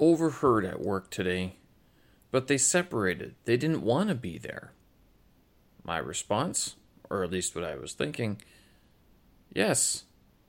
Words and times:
overheard 0.00 0.64
at 0.64 0.80
work 0.80 1.10
today, 1.10 1.56
but 2.32 2.48
they 2.48 2.58
separated. 2.58 3.36
They 3.44 3.56
didn't 3.56 3.82
want 3.82 4.08
to 4.08 4.14
be 4.16 4.38
there. 4.38 4.72
My 5.84 5.98
response, 5.98 6.76
or 7.08 7.22
at 7.22 7.30
least 7.30 7.54
what 7.54 7.64
I 7.64 7.76
was 7.76 7.92
thinking, 7.92 8.40
yes, 9.54 10.04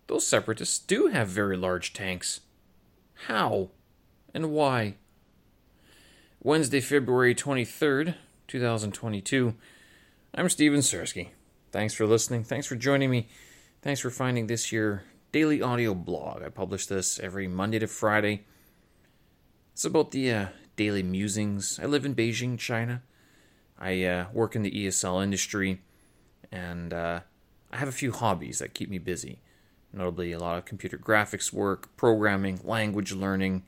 those 0.08 0.26
separatists 0.26 0.80
do 0.80 1.08
have 1.08 1.28
very 1.28 1.58
large 1.58 1.94
tanks. 1.94 2.40
How? 3.28 3.70
And 4.34 4.52
why? 4.52 4.96
Wednesday, 6.42 6.82
February 6.82 7.36
23rd, 7.36 8.16
2022. 8.48 9.54
I'm 10.34 10.50
Steven 10.50 10.80
Sersky. 10.80 11.30
Thanks 11.72 11.94
for 11.94 12.08
listening. 12.08 12.44
Thanks 12.44 12.68
for 12.68 12.76
joining 12.76 13.12
me. 13.12 13.28
Thanks 13.82 14.00
for 14.02 14.10
finding 14.10 14.48
this 14.48 14.72
your 14.72 15.04
daily 15.32 15.62
audio 15.62 15.94
blog. 15.94 16.44
I 16.44 16.50
publish 16.50 16.86
this 16.88 17.20
every 17.20 17.48
Monday 17.48 17.80
to 17.80 17.88
Friday. 17.88 18.46
It's 19.74 19.86
about 19.86 20.12
the 20.12 20.32
uh, 20.32 20.46
daily 20.76 21.04
musings. 21.04 21.80
I 21.82 21.86
live 21.86 22.06
in 22.06 22.16
Beijing, 22.16 22.58
China. 22.58 23.02
I 23.80 24.04
uh, 24.04 24.26
work 24.34 24.56
in 24.56 24.62
the 24.62 24.72
ESL 24.72 25.24
industry, 25.24 25.82
and 26.52 26.94
uh, 26.94 27.22
I 27.72 27.78
have 27.78 27.88
a 27.88 27.94
few 27.94 28.12
hobbies 28.12 28.60
that 28.60 28.74
keep 28.74 28.90
me 28.90 29.00
busy. 29.00 29.40
Notably, 29.94 30.32
a 30.32 30.40
lot 30.40 30.58
of 30.58 30.66
computer 30.66 30.98
graphics 30.98 31.52
work, 31.52 31.96
programming, 31.98 32.60
language 32.64 33.12
learning, 33.12 33.64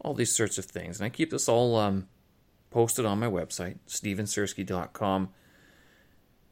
all 0.00 0.14
these 0.14 0.34
sorts 0.34 0.58
of 0.58 0.64
things. 0.64 0.98
And 0.98 1.06
I 1.06 1.10
keep 1.10 1.30
this 1.30 1.48
all 1.48 1.76
um, 1.76 2.08
posted 2.70 3.04
on 3.04 3.20
my 3.20 3.26
website, 3.26 3.78
stevensersky.com. 3.88 5.28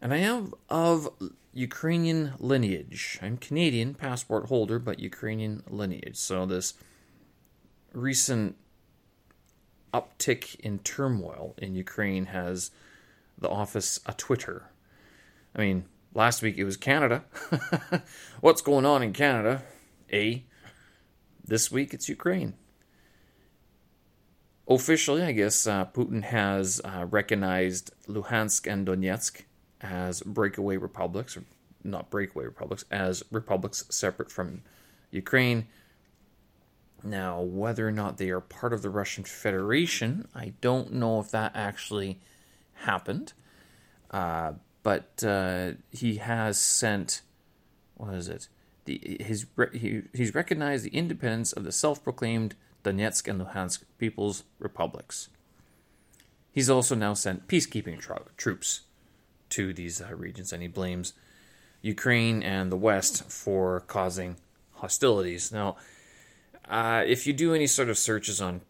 And 0.00 0.12
I 0.12 0.18
am 0.18 0.52
of 0.68 1.08
Ukrainian 1.52 2.34
lineage. 2.38 3.18
I'm 3.22 3.36
Canadian 3.36 3.94
passport 3.94 4.46
holder, 4.46 4.78
but 4.78 4.98
Ukrainian 4.98 5.62
lineage. 5.68 6.16
So 6.16 6.46
this 6.46 6.74
recent 7.92 8.56
uptick 9.92 10.58
in 10.60 10.78
turmoil 10.80 11.54
in 11.58 11.74
Ukraine 11.74 12.26
has 12.26 12.70
the 13.38 13.48
office 13.48 14.00
a 14.06 14.12
Twitter. 14.12 14.70
I 15.54 15.60
mean, 15.60 15.84
last 16.14 16.42
week 16.42 16.56
it 16.56 16.64
was 16.64 16.76
Canada. 16.76 17.24
What's 18.40 18.62
going 18.62 18.86
on 18.86 19.02
in 19.02 19.12
Canada? 19.12 19.62
A. 20.12 20.44
This 21.44 21.70
week 21.70 21.92
it's 21.92 22.08
Ukraine. 22.08 22.54
Officially, 24.68 25.22
I 25.22 25.32
guess 25.32 25.66
uh, 25.66 25.86
Putin 25.86 26.22
has 26.22 26.80
uh, 26.84 27.06
recognized 27.10 27.92
Luhansk 28.08 28.70
and 28.70 28.86
Donetsk 28.86 29.42
as 29.80 30.22
breakaway 30.22 30.76
republics, 30.76 31.36
or 31.36 31.44
not 31.82 32.10
breakaway 32.10 32.44
republics, 32.44 32.84
as 32.90 33.24
republics 33.30 33.84
separate 33.90 34.30
from 34.30 34.62
Ukraine. 35.10 35.66
Now, 37.04 37.40
whether 37.40 37.86
or 37.86 37.92
not 37.92 38.18
they 38.18 38.30
are 38.30 38.40
part 38.40 38.72
of 38.72 38.82
the 38.82 38.90
Russian 38.90 39.24
Federation, 39.24 40.28
I 40.34 40.52
don't 40.60 40.92
know 40.92 41.18
if 41.20 41.30
that 41.30 41.52
actually 41.54 42.20
happened. 42.74 43.32
Uh, 44.10 44.52
but 44.82 45.22
uh, 45.24 45.72
he 45.90 46.16
has 46.16 46.58
sent, 46.58 47.22
what 47.96 48.14
is 48.14 48.28
it? 48.28 48.48
The, 48.84 49.18
his, 49.20 49.46
he, 49.72 50.02
he's 50.12 50.34
recognized 50.34 50.84
the 50.84 50.96
independence 50.96 51.52
of 51.52 51.64
the 51.64 51.72
self 51.72 52.02
proclaimed 52.02 52.54
Donetsk 52.84 53.28
and 53.28 53.40
Luhansk 53.40 53.82
People's 53.98 54.44
Republics. 54.58 55.28
He's 56.50 56.68
also 56.68 56.94
now 56.94 57.14
sent 57.14 57.48
peacekeeping 57.48 58.00
tro- 58.00 58.26
troops 58.36 58.82
to 59.50 59.72
these 59.72 60.00
uh, 60.00 60.14
regions, 60.14 60.52
and 60.52 60.62
he 60.62 60.68
blames 60.68 61.14
Ukraine 61.80 62.42
and 62.42 62.70
the 62.70 62.76
West 62.76 63.30
for 63.30 63.80
causing 63.80 64.36
hostilities. 64.74 65.52
Now, 65.52 65.76
uh, 66.68 67.02
if 67.06 67.26
you 67.26 67.32
do 67.32 67.54
any 67.54 67.66
sort 67.66 67.88
of 67.88 67.98
searches 67.98 68.40
on 68.40 68.62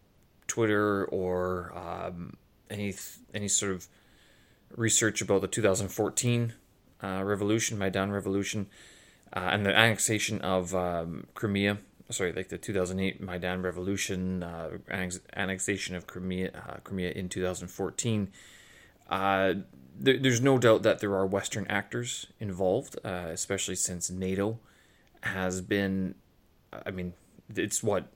Twitter 0.47 1.05
or 1.05 1.71
um, 1.75 2.35
any 2.69 2.93
any 3.33 3.47
sort 3.47 3.71
of 3.71 3.87
research 4.75 5.21
about 5.21 5.41
the 5.41 5.47
2014 5.47 6.53
uh, 7.03 7.21
revolution, 7.23 7.77
Maidan 7.77 8.11
Revolution, 8.11 8.67
uh, 9.33 9.49
and 9.51 9.65
the 9.65 9.75
annexation 9.75 10.41
of 10.41 10.73
um, 10.73 11.27
Crimea. 11.33 11.77
Sorry, 12.09 12.33
like 12.33 12.49
the 12.49 12.57
2008 12.57 13.21
Maidan 13.21 13.61
Revolution, 13.61 14.43
uh, 14.43 14.77
annexation 15.35 15.95
of 15.95 16.05
Crimea, 16.05 16.51
uh, 16.53 16.77
Crimea 16.83 17.11
in 17.11 17.29
2014. 17.29 18.29
Uh, 19.09 19.53
there, 19.97 20.17
there's 20.17 20.41
no 20.41 20.57
doubt 20.57 20.83
that 20.83 20.99
there 20.99 21.15
are 21.15 21.25
Western 21.25 21.65
actors 21.67 22.27
involved, 22.39 22.97
especially 23.03 23.75
since 23.75 24.09
NATO 24.09 24.59
has 25.21 25.61
been. 25.61 26.15
I 26.85 26.91
mean, 26.91 27.13
it's 27.55 27.83
what 27.83 28.07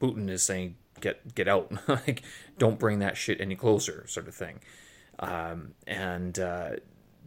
Putin 0.00 0.28
is 0.28 0.42
saying: 0.42 0.76
get 1.00 1.34
get 1.34 1.48
out, 1.48 1.72
like 1.88 2.22
don't 2.58 2.78
bring 2.78 2.98
that 3.00 3.16
shit 3.16 3.40
any 3.40 3.56
closer, 3.56 4.04
sort 4.06 4.28
of 4.28 4.34
thing. 4.34 4.60
Um, 5.18 5.74
and 5.86 6.38
uh, 6.38 6.70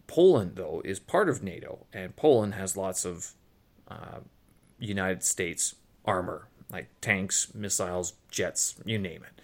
Poland, 0.07 0.53
though, 0.55 0.81
is 0.83 0.99
part 0.99 1.29
of 1.29 1.43
NATO, 1.43 1.85
and 1.93 2.15
Poland 2.15 2.55
has 2.55 2.75
lots 2.75 3.05
of 3.05 3.33
uh, 3.87 4.19
United 4.79 5.23
States 5.23 5.75
armor, 6.03 6.47
like 6.71 6.89
tanks, 7.01 7.53
missiles, 7.53 8.13
jets, 8.29 8.75
you 8.85 8.97
name 8.97 9.23
it. 9.23 9.41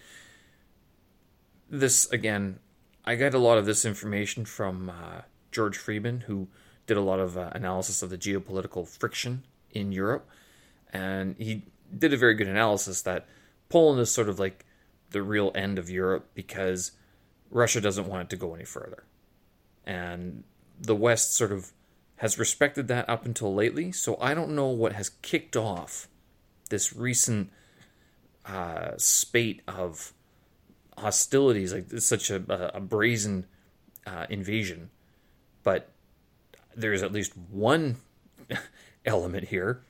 This, 1.70 2.10
again, 2.10 2.58
I 3.04 3.16
got 3.16 3.34
a 3.34 3.38
lot 3.38 3.58
of 3.58 3.66
this 3.66 3.84
information 3.84 4.44
from 4.44 4.90
uh, 4.90 5.22
George 5.50 5.76
Friedman, 5.76 6.22
who 6.22 6.48
did 6.86 6.96
a 6.96 7.00
lot 7.00 7.18
of 7.18 7.36
uh, 7.36 7.50
analysis 7.52 8.02
of 8.02 8.10
the 8.10 8.18
geopolitical 8.18 8.86
friction 8.86 9.44
in 9.70 9.92
Europe. 9.92 10.28
And 10.92 11.36
he 11.38 11.62
did 11.96 12.12
a 12.12 12.16
very 12.16 12.34
good 12.34 12.48
analysis 12.48 13.02
that 13.02 13.26
Poland 13.68 14.00
is 14.00 14.12
sort 14.12 14.28
of 14.28 14.38
like 14.38 14.64
the 15.10 15.22
real 15.22 15.52
end 15.54 15.78
of 15.78 15.90
Europe 15.90 16.30
because 16.34 16.92
Russia 17.50 17.80
doesn't 17.80 18.08
want 18.08 18.24
it 18.24 18.30
to 18.30 18.36
go 18.36 18.54
any 18.54 18.64
further. 18.64 19.04
And 19.84 20.44
the 20.80 20.96
West 20.96 21.34
sort 21.34 21.52
of 21.52 21.72
has 22.16 22.38
respected 22.38 22.88
that 22.88 23.08
up 23.08 23.26
until 23.26 23.54
lately. 23.54 23.92
So 23.92 24.16
I 24.20 24.34
don't 24.34 24.54
know 24.54 24.68
what 24.68 24.92
has 24.92 25.10
kicked 25.22 25.56
off 25.56 26.08
this 26.70 26.94
recent 26.94 27.50
uh, 28.46 28.92
spate 28.96 29.60
of 29.66 30.12
hostilities. 30.96 31.72
Like 31.72 31.86
such 31.98 32.30
a, 32.30 32.72
a 32.74 32.80
brazen 32.80 33.46
uh, 34.06 34.26
invasion, 34.30 34.90
but 35.62 35.90
there's 36.74 37.02
at 37.02 37.12
least 37.12 37.36
one 37.36 37.96
element 39.04 39.48
here. 39.48 39.82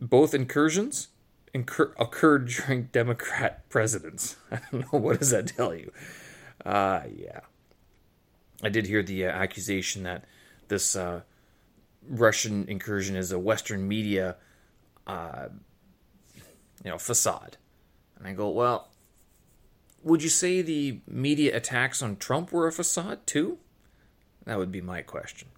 Both 0.00 0.34
incursions 0.34 1.08
incur- 1.52 1.94
occurred 1.98 2.48
during 2.66 2.84
Democrat 2.84 3.68
presidents. 3.68 4.36
I 4.50 4.60
don't 4.70 4.92
know 4.92 4.98
what 4.98 5.20
does 5.20 5.30
that 5.30 5.46
tell 5.46 5.74
you. 5.74 5.92
Uh, 6.64 7.02
yeah. 7.16 7.40
I 8.62 8.68
did 8.68 8.86
hear 8.86 9.02
the 9.02 9.26
uh, 9.26 9.30
accusation 9.30 10.04
that 10.04 10.24
this 10.68 10.96
uh, 10.96 11.20
Russian 12.08 12.66
incursion 12.68 13.16
is 13.16 13.32
a 13.32 13.38
Western 13.38 13.86
media, 13.86 14.36
uh, 15.06 15.48
you 16.82 16.90
know, 16.90 16.98
facade. 16.98 17.56
And 18.18 18.26
I 18.26 18.32
go, 18.32 18.48
well, 18.48 18.88
would 20.02 20.22
you 20.22 20.28
say 20.28 20.62
the 20.62 21.00
media 21.06 21.56
attacks 21.56 22.02
on 22.02 22.16
Trump 22.16 22.52
were 22.52 22.66
a 22.66 22.72
facade 22.72 23.26
too? 23.26 23.58
That 24.44 24.58
would 24.58 24.70
be 24.70 24.80
my 24.80 25.02
question. 25.02 25.48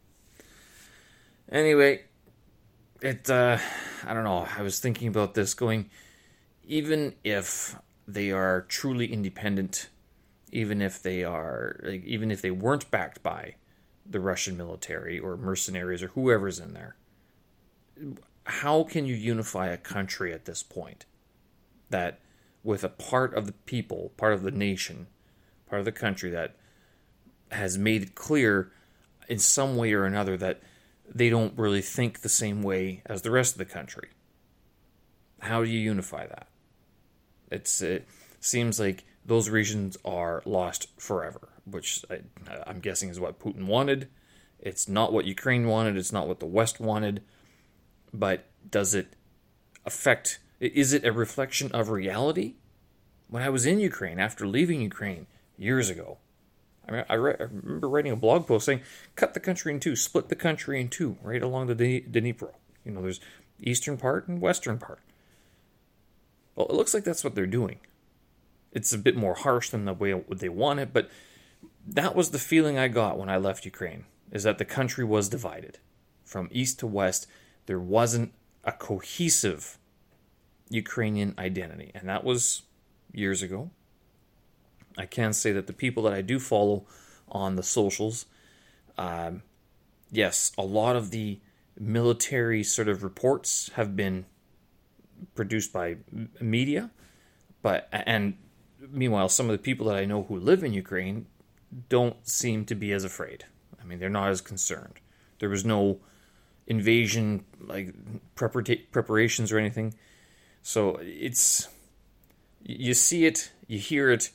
Anyway, 1.50 2.02
it, 3.00 3.28
uh, 3.30 3.58
I 4.04 4.14
don't 4.14 4.24
know. 4.24 4.46
I 4.56 4.62
was 4.62 4.80
thinking 4.80 5.08
about 5.08 5.34
this 5.34 5.54
going, 5.54 5.90
even 6.64 7.14
if 7.24 7.76
they 8.06 8.30
are 8.30 8.62
truly 8.62 9.12
independent 9.12 9.88
even 10.52 10.80
if 10.80 11.02
they 11.02 11.24
are 11.24 11.78
like, 11.82 12.04
even 12.04 12.30
if 12.30 12.40
they 12.40 12.50
weren't 12.50 12.90
backed 12.90 13.22
by 13.22 13.54
the 14.08 14.20
Russian 14.20 14.56
military 14.56 15.18
or 15.18 15.36
mercenaries 15.36 16.02
or 16.02 16.08
whoever's 16.08 16.58
in 16.58 16.72
there. 16.72 16.96
How 18.44 18.84
can 18.84 19.06
you 19.06 19.14
unify 19.14 19.68
a 19.68 19.76
country 19.76 20.32
at 20.32 20.44
this 20.44 20.62
point 20.62 21.04
that 21.90 22.20
with 22.62 22.84
a 22.84 22.88
part 22.88 23.34
of 23.34 23.46
the 23.46 23.52
people, 23.52 24.12
part 24.16 24.32
of 24.32 24.42
the 24.42 24.50
nation, 24.50 25.08
part 25.68 25.80
of 25.80 25.84
the 25.84 25.92
country 25.92 26.30
that 26.30 26.56
has 27.50 27.76
made 27.76 28.02
it 28.02 28.14
clear 28.14 28.72
in 29.28 29.38
some 29.38 29.76
way 29.76 29.92
or 29.92 30.04
another 30.04 30.36
that 30.36 30.60
they 31.14 31.30
don't 31.30 31.58
really 31.58 31.82
think 31.82 32.20
the 32.20 32.28
same 32.28 32.62
way 32.62 33.02
as 33.06 33.22
the 33.22 33.30
rest 33.30 33.54
of 33.54 33.58
the 33.58 33.64
country? 33.64 34.08
How 35.40 35.62
do 35.62 35.70
you 35.70 35.78
unify 35.78 36.26
that? 36.26 36.48
It's 37.50 37.80
it 37.82 38.08
seems 38.40 38.80
like 38.80 39.04
those 39.24 39.48
regions 39.48 39.96
are 40.04 40.42
lost 40.44 40.88
forever, 40.98 41.48
which 41.64 42.04
I, 42.10 42.20
I'm 42.66 42.80
guessing 42.80 43.08
is 43.08 43.20
what 43.20 43.40
Putin 43.40 43.66
wanted. 43.66 44.08
It's 44.58 44.88
not 44.88 45.12
what 45.12 45.26
Ukraine 45.26 45.66
wanted, 45.66 45.96
it's 45.96 46.12
not 46.12 46.28
what 46.28 46.40
the 46.40 46.46
West 46.46 46.80
wanted, 46.80 47.22
but 48.12 48.46
does 48.68 48.94
it 48.94 49.14
affect, 49.84 50.38
is 50.60 50.92
it 50.92 51.04
a 51.04 51.12
reflection 51.12 51.70
of 51.72 51.90
reality? 51.90 52.54
When 53.28 53.42
I 53.42 53.50
was 53.50 53.66
in 53.66 53.80
Ukraine, 53.80 54.18
after 54.18 54.46
leaving 54.46 54.80
Ukraine 54.80 55.26
years 55.58 55.90
ago, 55.90 56.18
I, 56.88 57.04
I, 57.08 57.14
re- 57.14 57.36
I 57.38 57.44
remember 57.44 57.88
writing 57.88 58.12
a 58.12 58.16
blog 58.16 58.46
post 58.46 58.66
saying, 58.66 58.82
cut 59.14 59.34
the 59.34 59.40
country 59.40 59.72
in 59.72 59.80
two, 59.80 59.96
split 59.96 60.28
the 60.28 60.36
country 60.36 60.80
in 60.80 60.88
two, 60.88 61.16
right 61.22 61.42
along 61.42 61.66
the 61.66 61.74
Dnipro. 61.74 62.52
You 62.84 62.92
know, 62.92 63.02
there's 63.02 63.20
eastern 63.60 63.96
part 63.96 64.28
and 64.28 64.40
western 64.40 64.78
part. 64.78 65.00
Well, 66.54 66.66
it 66.68 66.74
looks 66.74 66.94
like 66.94 67.04
that's 67.04 67.24
what 67.24 67.34
they're 67.34 67.46
doing. 67.46 67.80
It's 68.72 68.92
a 68.92 68.98
bit 68.98 69.16
more 69.16 69.34
harsh 69.34 69.70
than 69.70 69.84
the 69.84 69.94
way 69.94 70.22
they 70.30 70.48
want 70.48 70.80
it, 70.80 70.92
but 70.92 71.10
that 71.86 72.14
was 72.14 72.30
the 72.30 72.38
feeling 72.38 72.78
I 72.78 72.88
got 72.88 73.18
when 73.18 73.28
I 73.28 73.36
left 73.36 73.64
Ukraine, 73.64 74.04
is 74.30 74.42
that 74.42 74.58
the 74.58 74.64
country 74.64 75.04
was 75.04 75.28
divided. 75.28 75.78
From 76.24 76.48
east 76.50 76.78
to 76.80 76.86
west, 76.86 77.26
there 77.66 77.78
wasn't 77.78 78.32
a 78.64 78.72
cohesive 78.72 79.78
Ukrainian 80.68 81.34
identity. 81.38 81.92
And 81.94 82.08
that 82.08 82.24
was 82.24 82.62
years 83.12 83.42
ago. 83.42 83.70
I 84.96 85.06
can 85.06 85.32
say 85.32 85.52
that 85.52 85.66
the 85.66 85.72
people 85.72 86.02
that 86.04 86.12
I 86.12 86.22
do 86.22 86.38
follow 86.38 86.86
on 87.28 87.56
the 87.56 87.62
socials, 87.62 88.26
um, 88.96 89.42
yes, 90.10 90.52
a 90.56 90.62
lot 90.62 90.96
of 90.96 91.10
the 91.10 91.40
military 91.78 92.62
sort 92.62 92.88
of 92.88 93.02
reports 93.02 93.70
have 93.74 93.94
been 93.94 94.26
produced 95.34 95.72
by 95.72 95.96
media, 96.40 96.90
but 97.62 97.88
and 97.92 98.36
meanwhile, 98.90 99.28
some 99.28 99.46
of 99.46 99.52
the 99.52 99.62
people 99.62 99.86
that 99.86 99.96
I 99.96 100.04
know 100.04 100.22
who 100.24 100.38
live 100.38 100.62
in 100.62 100.72
Ukraine 100.72 101.26
don't 101.88 102.26
seem 102.26 102.64
to 102.66 102.74
be 102.74 102.92
as 102.92 103.04
afraid. 103.04 103.44
I 103.80 103.84
mean, 103.84 103.98
they're 103.98 104.08
not 104.08 104.30
as 104.30 104.40
concerned. 104.40 104.94
There 105.38 105.48
was 105.48 105.64
no 105.64 106.00
invasion 106.66 107.44
like 107.60 107.94
preparations 108.34 109.52
or 109.52 109.58
anything. 109.58 109.94
So 110.62 110.98
it's 111.00 111.68
you 112.62 112.94
see 112.94 113.26
it, 113.26 113.52
you 113.68 113.78
hear 113.78 114.10
it, 114.10 114.30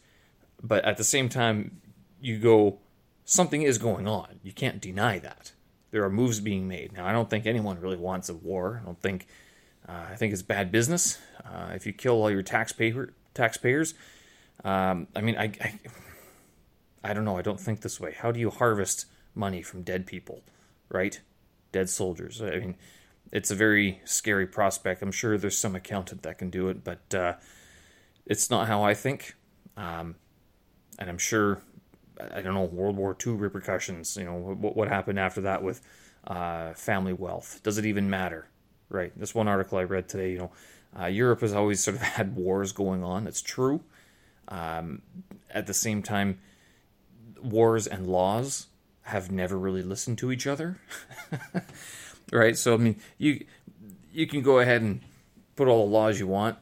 but 0.63 0.83
at 0.85 0.97
the 0.97 1.03
same 1.03 1.29
time 1.29 1.81
you 2.19 2.37
go 2.37 2.79
something 3.25 3.61
is 3.61 3.77
going 3.77 4.07
on. 4.07 4.39
You 4.43 4.51
can't 4.51 4.81
deny 4.81 5.19
that. 5.19 5.53
There 5.91 6.03
are 6.03 6.09
moves 6.09 6.39
being 6.39 6.67
made. 6.67 6.93
Now 6.93 7.05
I 7.05 7.11
don't 7.11 7.29
think 7.29 7.45
anyone 7.45 7.79
really 7.79 7.97
wants 7.97 8.29
a 8.29 8.33
war. 8.33 8.79
I 8.81 8.85
don't 8.85 8.99
think 8.99 9.27
uh, 9.87 10.07
I 10.11 10.15
think 10.15 10.33
it's 10.33 10.41
bad 10.41 10.71
business. 10.71 11.17
Uh, 11.43 11.71
if 11.73 11.85
you 11.85 11.93
kill 11.93 12.21
all 12.21 12.31
your 12.31 12.43
taxpayer 12.43 13.13
taxpayers, 13.33 13.93
um, 14.63 15.07
I 15.15 15.21
mean 15.21 15.37
I, 15.37 15.45
I 15.61 15.79
I 17.03 17.13
don't 17.13 17.25
know. 17.25 17.37
I 17.37 17.41
don't 17.41 17.59
think 17.59 17.81
this 17.81 17.99
way. 17.99 18.13
How 18.17 18.31
do 18.31 18.39
you 18.39 18.49
harvest 18.49 19.05
money 19.33 19.61
from 19.61 19.81
dead 19.81 20.05
people, 20.05 20.43
right? 20.89 21.19
Dead 21.71 21.89
soldiers. 21.89 22.41
I 22.41 22.59
mean, 22.59 22.75
it's 23.31 23.49
a 23.49 23.55
very 23.55 24.01
scary 24.05 24.45
prospect. 24.45 25.01
I'm 25.01 25.11
sure 25.11 25.37
there's 25.37 25.57
some 25.57 25.75
accountant 25.75 26.23
that 26.23 26.37
can 26.37 26.49
do 26.49 26.67
it, 26.69 26.83
but 26.83 27.13
uh, 27.15 27.33
it's 28.25 28.49
not 28.49 28.67
how 28.67 28.83
I 28.83 28.93
think. 28.93 29.35
Um, 29.77 30.15
and 31.01 31.09
I'm 31.09 31.17
sure, 31.17 31.59
I 32.19 32.41
don't 32.41 32.53
know, 32.53 32.65
World 32.65 32.95
War 32.95 33.17
II 33.25 33.33
repercussions. 33.33 34.15
You 34.15 34.25
know, 34.25 34.35
what, 34.35 34.77
what 34.77 34.87
happened 34.87 35.19
after 35.19 35.41
that 35.41 35.63
with 35.63 35.81
uh, 36.27 36.73
family 36.73 37.11
wealth? 37.11 37.59
Does 37.63 37.79
it 37.79 37.87
even 37.87 38.07
matter? 38.07 38.47
Right. 38.87 39.11
This 39.19 39.33
one 39.33 39.47
article 39.47 39.79
I 39.79 39.83
read 39.83 40.07
today, 40.07 40.33
you 40.33 40.37
know, 40.37 40.51
uh, 40.97 41.07
Europe 41.07 41.41
has 41.41 41.53
always 41.53 41.83
sort 41.83 41.95
of 41.95 42.01
had 42.17 42.35
wars 42.35 42.71
going 42.71 43.03
on. 43.03 43.25
It's 43.25 43.41
true. 43.41 43.81
Um, 44.47 45.01
at 45.49 45.65
the 45.65 45.73
same 45.73 46.03
time, 46.03 46.37
wars 47.41 47.87
and 47.87 48.05
laws 48.05 48.67
have 49.01 49.31
never 49.31 49.57
really 49.57 49.81
listened 49.81 50.19
to 50.19 50.31
each 50.31 50.45
other. 50.45 50.79
right? 52.31 52.55
So 52.55 52.75
I 52.75 52.77
mean, 52.77 52.99
you 53.17 53.43
you 54.13 54.27
can 54.27 54.43
go 54.43 54.59
ahead 54.59 54.83
and 54.83 55.01
put 55.55 55.67
all 55.67 55.87
the 55.87 55.91
laws 55.91 56.19
you 56.19 56.27
want 56.27 56.57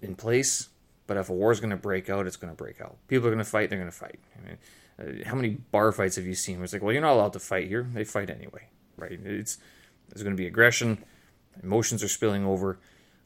in 0.00 0.14
place, 0.14 0.68
but 1.12 1.20
if 1.20 1.28
a 1.28 1.32
war 1.34 1.52
is 1.52 1.60
going 1.60 1.68
to 1.70 1.76
break 1.76 2.08
out, 2.08 2.26
it's 2.26 2.36
going 2.36 2.50
to 2.50 2.56
break 2.56 2.80
out. 2.80 2.96
People 3.06 3.26
are 3.28 3.30
going 3.30 3.44
to 3.44 3.50
fight. 3.50 3.68
They're 3.68 3.78
going 3.78 3.90
to 3.90 3.94
fight. 3.94 4.18
I 4.34 4.48
mean, 4.48 4.58
uh, 4.98 5.28
how 5.28 5.36
many 5.36 5.50
bar 5.50 5.92
fights 5.92 6.16
have 6.16 6.24
you 6.24 6.34
seen? 6.34 6.56
Where 6.56 6.64
it's 6.64 6.72
like, 6.72 6.80
well, 6.80 6.90
you're 6.90 7.02
not 7.02 7.12
allowed 7.12 7.34
to 7.34 7.38
fight 7.38 7.68
here. 7.68 7.86
They 7.92 8.02
fight 8.02 8.30
anyway, 8.30 8.70
right? 8.96 9.12
It's 9.12 9.58
there's 10.08 10.22
going 10.22 10.34
to 10.34 10.40
be 10.40 10.46
aggression. 10.46 11.04
Emotions 11.62 12.02
are 12.02 12.08
spilling 12.08 12.46
over. 12.46 12.78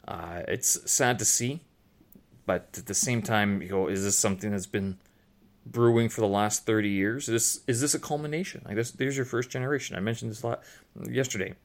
Uh, 0.05 0.41
it's 0.49 0.91
sad 0.91 1.17
to 1.19 1.23
see, 1.23 1.61
but 2.45 2.75
at 2.77 2.87
the 2.87 2.93
same 2.93 3.21
time, 3.21 3.61
you 3.61 3.69
go, 3.69 3.87
is 3.87 4.03
this 4.03 4.19
something 4.19 4.51
that's 4.51 4.67
been 4.67 4.97
brewing 5.65 6.09
for 6.09 6.19
the 6.19 6.27
last 6.27 6.65
30 6.65 6.89
years? 6.89 7.29
Is 7.29 7.33
this, 7.33 7.63
is 7.67 7.79
this 7.79 7.93
a 7.93 7.99
culmination? 7.99 8.63
Like 8.65 8.75
this, 8.75 8.91
there's 8.91 9.15
your 9.15 9.25
first 9.25 9.49
generation. 9.49 9.95
I 9.95 10.01
mentioned 10.01 10.31
this 10.31 10.43
a 10.43 10.47
lot 10.47 10.63
yesterday 11.09 11.55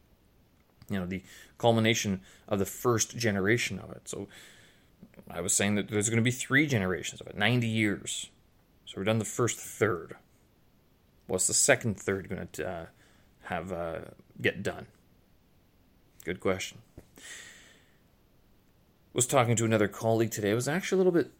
you 0.92 1.00
know 1.00 1.06
the 1.06 1.22
culmination 1.58 2.20
of 2.48 2.58
the 2.58 2.66
first 2.66 3.16
generation 3.16 3.78
of 3.78 3.90
it. 3.90 4.08
So 4.08 4.28
I 5.30 5.40
was 5.40 5.52
saying 5.52 5.76
that 5.76 5.88
there's 5.88 6.08
going 6.08 6.18
to 6.18 6.22
be 6.22 6.30
three 6.30 6.66
generations 6.66 7.20
of 7.20 7.26
it, 7.26 7.36
90 7.36 7.66
years. 7.66 8.30
So 8.84 8.94
we're 8.96 9.04
done 9.04 9.18
the 9.18 9.24
first 9.24 9.58
third. 9.58 10.16
What's 11.26 11.46
the 11.46 11.54
second 11.54 11.98
third 11.98 12.28
going 12.28 12.48
to 12.52 12.68
uh, 12.68 12.86
have 13.44 13.72
uh, 13.72 13.98
get 14.40 14.62
done? 14.62 14.86
Good 16.24 16.40
question. 16.40 16.78
Was 19.14 19.26
talking 19.26 19.56
to 19.56 19.64
another 19.64 19.88
colleague 19.88 20.30
today. 20.30 20.50
I 20.50 20.54
was 20.54 20.68
actually 20.68 20.96
a 20.96 21.04
little 21.04 21.12
bit 21.12 21.30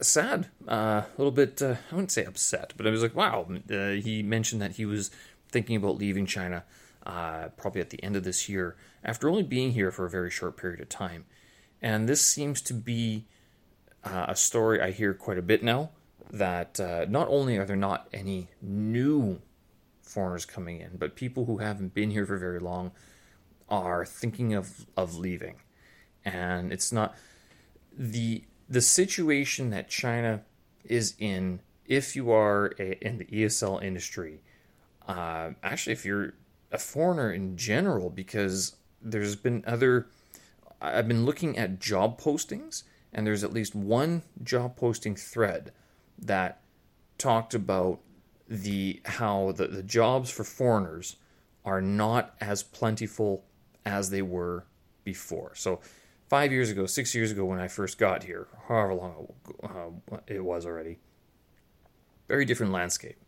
sad, 0.00 0.48
uh, 0.68 1.02
a 1.06 1.06
little 1.16 1.32
bit. 1.32 1.60
Uh, 1.62 1.76
I 1.90 1.94
wouldn't 1.94 2.12
say 2.12 2.24
upset, 2.24 2.72
but 2.76 2.86
I 2.86 2.90
was 2.90 3.02
like, 3.02 3.14
wow. 3.14 3.46
Uh, 3.70 3.90
he 3.90 4.22
mentioned 4.22 4.62
that 4.62 4.72
he 4.72 4.84
was 4.84 5.10
thinking 5.50 5.76
about 5.76 5.96
leaving 5.96 6.26
China 6.26 6.64
uh, 7.06 7.48
probably 7.56 7.80
at 7.80 7.90
the 7.90 8.02
end 8.02 8.16
of 8.16 8.24
this 8.24 8.48
year, 8.48 8.76
after 9.02 9.28
only 9.28 9.42
being 9.42 9.72
here 9.72 9.90
for 9.90 10.06
a 10.06 10.10
very 10.10 10.30
short 10.30 10.56
period 10.56 10.80
of 10.80 10.88
time. 10.88 11.24
And 11.82 12.08
this 12.08 12.20
seems 12.20 12.60
to 12.62 12.74
be 12.74 13.26
uh, 14.04 14.26
a 14.28 14.36
story 14.36 14.80
I 14.80 14.90
hear 14.90 15.14
quite 15.14 15.38
a 15.38 15.42
bit 15.42 15.62
now 15.62 15.90
that 16.30 16.78
uh, 16.78 17.06
not 17.08 17.28
only 17.28 17.56
are 17.56 17.64
there 17.64 17.76
not 17.76 18.08
any 18.12 18.48
new 18.62 19.40
foreigners 20.02 20.44
coming 20.44 20.80
in, 20.80 20.96
but 20.96 21.16
people 21.16 21.46
who 21.46 21.58
haven't 21.58 21.94
been 21.94 22.10
here 22.10 22.26
for 22.26 22.38
very 22.38 22.60
long 22.60 22.92
are 23.68 24.04
thinking 24.04 24.54
of, 24.54 24.86
of 24.96 25.16
leaving. 25.16 25.56
And 26.24 26.72
it's 26.72 26.92
not 26.92 27.14
the 27.96 28.44
the 28.68 28.80
situation 28.80 29.70
that 29.70 29.88
China 29.88 30.42
is 30.84 31.14
in 31.18 31.60
if 31.86 32.14
you 32.14 32.30
are 32.30 32.72
a, 32.78 33.04
in 33.04 33.18
the 33.18 33.24
ESL 33.24 33.82
industry. 33.82 34.42
Uh, 35.08 35.50
actually, 35.62 35.92
if 35.92 36.04
you're 36.04 36.34
a 36.70 36.78
foreigner 36.78 37.32
in 37.32 37.56
general 37.56 38.10
because 38.10 38.76
there's 39.02 39.34
been 39.34 39.64
other 39.66 40.06
I've 40.80 41.08
been 41.08 41.24
looking 41.24 41.58
at 41.58 41.78
job 41.78 42.20
postings 42.20 42.84
and 43.12 43.26
there's 43.26 43.44
at 43.44 43.52
least 43.52 43.74
one 43.74 44.22
job 44.42 44.76
posting 44.76 45.16
thread 45.16 45.72
that 46.18 46.60
talked 47.18 47.54
about 47.54 48.00
the 48.48 49.00
how 49.04 49.52
the, 49.52 49.66
the 49.66 49.82
jobs 49.82 50.30
for 50.30 50.44
foreigners 50.44 51.16
are 51.64 51.80
not 51.80 52.34
as 52.40 52.62
plentiful 52.62 53.44
as 53.84 54.10
they 54.10 54.22
were 54.22 54.64
before. 55.04 55.52
So 55.54 55.80
five 56.28 56.52
years 56.52 56.70
ago, 56.70 56.86
six 56.86 57.14
years 57.14 57.30
ago 57.30 57.44
when 57.44 57.60
I 57.60 57.68
first 57.68 57.98
got 57.98 58.24
here, 58.24 58.48
however 58.68 58.94
long 58.94 59.32
uh, 59.62 60.16
it 60.26 60.44
was 60.44 60.64
already, 60.66 60.98
very 62.28 62.44
different 62.44 62.72
landscape. 62.72 63.18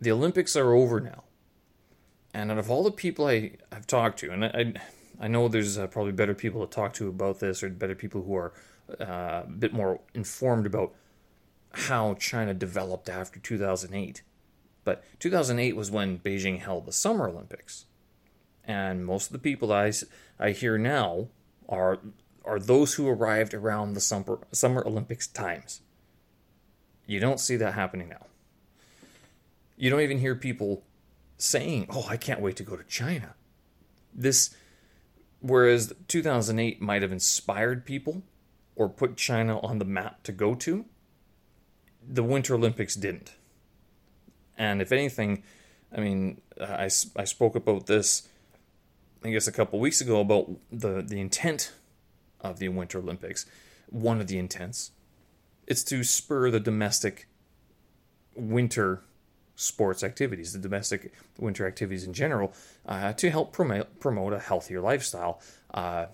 The 0.00 0.10
Olympics 0.10 0.56
are 0.56 0.74
over 0.74 1.00
now. 1.00 1.24
And 2.34 2.50
out 2.50 2.58
of 2.58 2.70
all 2.70 2.84
the 2.84 2.90
people 2.90 3.26
I, 3.26 3.52
have 3.72 3.86
talked 3.86 4.18
to, 4.18 4.30
and 4.30 4.44
I, 4.44 4.74
I 5.18 5.28
know 5.28 5.48
there's 5.48 5.78
uh, 5.78 5.86
probably 5.86 6.12
better 6.12 6.34
people 6.34 6.66
to 6.66 6.72
talk 6.72 6.92
to 6.94 7.08
about 7.08 7.40
this, 7.40 7.62
or 7.62 7.70
better 7.70 7.94
people 7.94 8.22
who 8.22 8.34
are 8.34 8.52
uh, 9.00 9.42
a 9.44 9.50
bit 9.58 9.72
more 9.72 10.00
informed 10.14 10.66
about 10.66 10.94
how 11.72 12.14
China 12.14 12.54
developed 12.54 13.08
after 13.08 13.38
2008. 13.38 14.22
But 14.84 15.02
2008 15.18 15.74
was 15.74 15.90
when 15.90 16.18
Beijing 16.18 16.60
held 16.60 16.86
the 16.86 16.92
Summer 16.92 17.28
Olympics. 17.28 17.86
And 18.64 19.04
most 19.04 19.26
of 19.26 19.32
the 19.32 19.38
people 19.38 19.72
I, 19.72 19.92
I 20.38 20.50
hear 20.50 20.78
now 20.78 21.28
are, 21.68 21.98
are 22.44 22.58
those 22.58 22.94
who 22.94 23.08
arrived 23.08 23.54
around 23.54 23.94
the 23.94 24.00
Summer, 24.00 24.38
Summer 24.52 24.84
Olympics 24.86 25.26
times. 25.26 25.80
You 27.06 27.20
don't 27.20 27.40
see 27.40 27.56
that 27.56 27.74
happening 27.74 28.08
now. 28.08 28.26
You 29.76 29.90
don't 29.90 30.00
even 30.00 30.18
hear 30.18 30.34
people 30.34 30.82
saying, 31.36 31.86
"Oh, 31.90 32.06
I 32.08 32.16
can't 32.16 32.40
wait 32.40 32.56
to 32.56 32.62
go 32.62 32.76
to 32.76 32.84
China." 32.84 33.34
This 34.14 34.56
whereas 35.48 35.92
2008 36.08 36.80
might 36.80 37.02
have 37.02 37.12
inspired 37.12 37.84
people 37.84 38.22
or 38.74 38.88
put 38.88 39.16
China 39.16 39.58
on 39.60 39.78
the 39.78 39.84
map 39.84 40.22
to 40.24 40.32
go 40.32 40.54
to, 40.54 40.84
the 42.06 42.22
Winter 42.22 42.54
Olympics 42.54 42.94
didn't. 42.94 43.34
And 44.58 44.80
if 44.80 44.92
anything, 44.92 45.42
I 45.94 46.00
mean, 46.00 46.40
I, 46.60 46.84
I 47.16 47.24
spoke 47.24 47.56
about 47.56 47.86
this, 47.86 48.28
I 49.24 49.30
guess, 49.30 49.46
a 49.46 49.52
couple 49.52 49.78
weeks 49.78 50.00
ago 50.00 50.20
about 50.20 50.50
the, 50.70 51.02
the 51.02 51.20
intent 51.20 51.72
of 52.40 52.58
the 52.58 52.68
Winter 52.68 52.98
Olympics. 52.98 53.46
One 53.88 54.20
of 54.20 54.26
the 54.26 54.38
intents. 54.38 54.92
It's 55.66 55.82
to 55.84 56.04
spur 56.04 56.50
the 56.50 56.60
domestic 56.60 57.28
winter 58.34 59.02
sports 59.56 60.04
activities, 60.04 60.52
the 60.52 60.58
domestic 60.58 61.12
winter 61.38 61.66
activities 61.66 62.04
in 62.04 62.12
general, 62.12 62.52
uh, 62.86 63.12
to 63.14 63.30
help 63.30 63.52
promote, 63.52 63.98
promote 63.98 64.32
a 64.32 64.38
healthier 64.38 64.80
lifestyle. 64.80 65.40
Uh, 65.72 66.06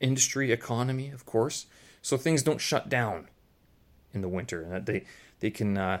industry, 0.00 0.52
economy, 0.52 1.10
of 1.10 1.26
course, 1.26 1.66
so 2.02 2.16
things 2.16 2.42
don't 2.42 2.60
shut 2.60 2.88
down 2.88 3.28
in 4.12 4.20
the 4.20 4.28
winter 4.28 4.62
and 4.62 4.72
that 4.72 4.86
they, 4.86 5.04
they 5.40 5.50
can 5.50 5.76
uh, 5.76 6.00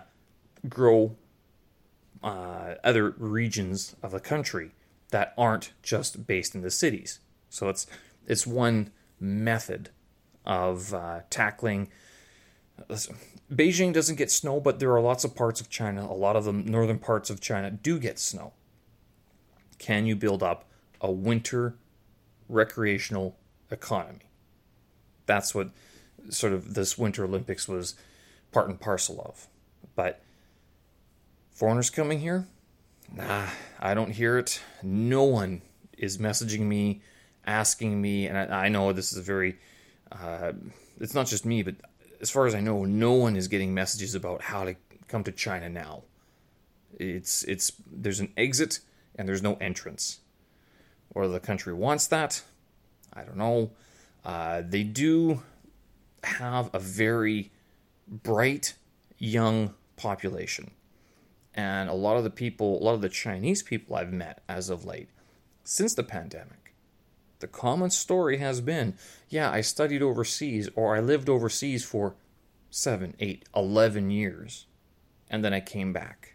grow 0.68 1.16
uh, 2.22 2.74
other 2.84 3.10
regions 3.18 3.96
of 4.02 4.12
the 4.12 4.20
country 4.20 4.72
that 5.10 5.34
aren't 5.36 5.72
just 5.82 6.26
based 6.26 6.54
in 6.54 6.60
the 6.60 6.70
cities. 6.70 7.20
So 7.48 7.68
it's, 7.68 7.86
it's 8.26 8.46
one 8.46 8.90
method 9.18 9.90
of 10.44 10.94
uh, 10.94 11.20
tackling. 11.30 11.88
Beijing 13.52 13.92
doesn't 13.92 14.16
get 14.16 14.30
snow, 14.30 14.60
but 14.60 14.78
there 14.78 14.92
are 14.92 15.00
lots 15.00 15.24
of 15.24 15.34
parts 15.34 15.60
of 15.60 15.68
China, 15.68 16.04
a 16.04 16.14
lot 16.14 16.36
of 16.36 16.44
the 16.44 16.52
northern 16.52 16.98
parts 16.98 17.30
of 17.30 17.40
China 17.40 17.70
do 17.70 17.98
get 17.98 18.18
snow. 18.18 18.52
Can 19.78 20.06
you 20.06 20.14
build 20.14 20.42
up 20.42 20.66
a 21.00 21.10
winter 21.10 21.74
recreational 22.48 23.36
economy? 23.70 24.30
That's 25.26 25.54
what 25.54 25.70
sort 26.28 26.52
of 26.52 26.74
this 26.74 26.96
Winter 26.96 27.24
Olympics 27.24 27.66
was 27.66 27.94
part 28.52 28.68
and 28.68 28.78
parcel 28.78 29.20
of. 29.26 29.48
But 29.96 30.22
foreigners 31.50 31.90
coming 31.90 32.20
here, 32.20 32.46
nah, 33.12 33.46
I 33.80 33.94
don't 33.94 34.12
hear 34.12 34.38
it. 34.38 34.60
No 34.82 35.24
one 35.24 35.62
is 35.98 36.18
messaging 36.18 36.60
me, 36.60 37.02
asking 37.46 38.00
me, 38.00 38.26
and 38.26 38.38
I, 38.38 38.66
I 38.66 38.68
know 38.68 38.92
this 38.92 39.12
is 39.12 39.18
a 39.18 39.22
very, 39.22 39.58
uh, 40.12 40.52
it's 41.00 41.14
not 41.14 41.26
just 41.26 41.44
me, 41.44 41.62
but 41.62 41.74
as 42.20 42.30
far 42.30 42.46
as 42.46 42.54
I 42.54 42.60
know, 42.60 42.84
no 42.84 43.12
one 43.12 43.36
is 43.36 43.48
getting 43.48 43.72
messages 43.74 44.14
about 44.14 44.42
how 44.42 44.64
to 44.64 44.76
come 45.08 45.24
to 45.24 45.32
China 45.32 45.68
now. 45.68 46.04
It's 46.98 47.42
it's 47.44 47.72
there's 47.90 48.20
an 48.20 48.32
exit 48.36 48.80
and 49.14 49.28
there's 49.28 49.42
no 49.42 49.54
entrance. 49.54 50.20
Or 51.14 51.26
the 51.26 51.40
country 51.40 51.72
wants 51.72 52.06
that, 52.08 52.42
I 53.12 53.22
don't 53.22 53.36
know. 53.36 53.72
Uh, 54.24 54.62
they 54.64 54.84
do 54.84 55.42
have 56.22 56.70
a 56.72 56.78
very 56.78 57.50
bright 58.06 58.74
young 59.18 59.74
population. 59.96 60.70
And 61.54 61.90
a 61.90 61.94
lot 61.94 62.16
of 62.16 62.24
the 62.24 62.30
people, 62.30 62.80
a 62.80 62.84
lot 62.84 62.94
of 62.94 63.00
the 63.00 63.08
Chinese 63.08 63.62
people 63.62 63.96
I've 63.96 64.12
met 64.12 64.42
as 64.48 64.70
of 64.70 64.84
late, 64.84 65.08
since 65.64 65.94
the 65.94 66.04
pandemic, 66.04 66.59
the 67.40 67.48
common 67.48 67.90
story 67.90 68.38
has 68.38 68.60
been 68.60 68.94
yeah, 69.28 69.50
I 69.50 69.60
studied 69.60 70.02
overseas 70.02 70.68
or 70.74 70.96
I 70.96 71.00
lived 71.00 71.28
overseas 71.28 71.84
for 71.84 72.14
seven, 72.70 73.14
eight, 73.18 73.44
eleven 73.54 74.10
years, 74.10 74.66
and 75.28 75.44
then 75.44 75.52
I 75.52 75.60
came 75.60 75.92
back. 75.92 76.34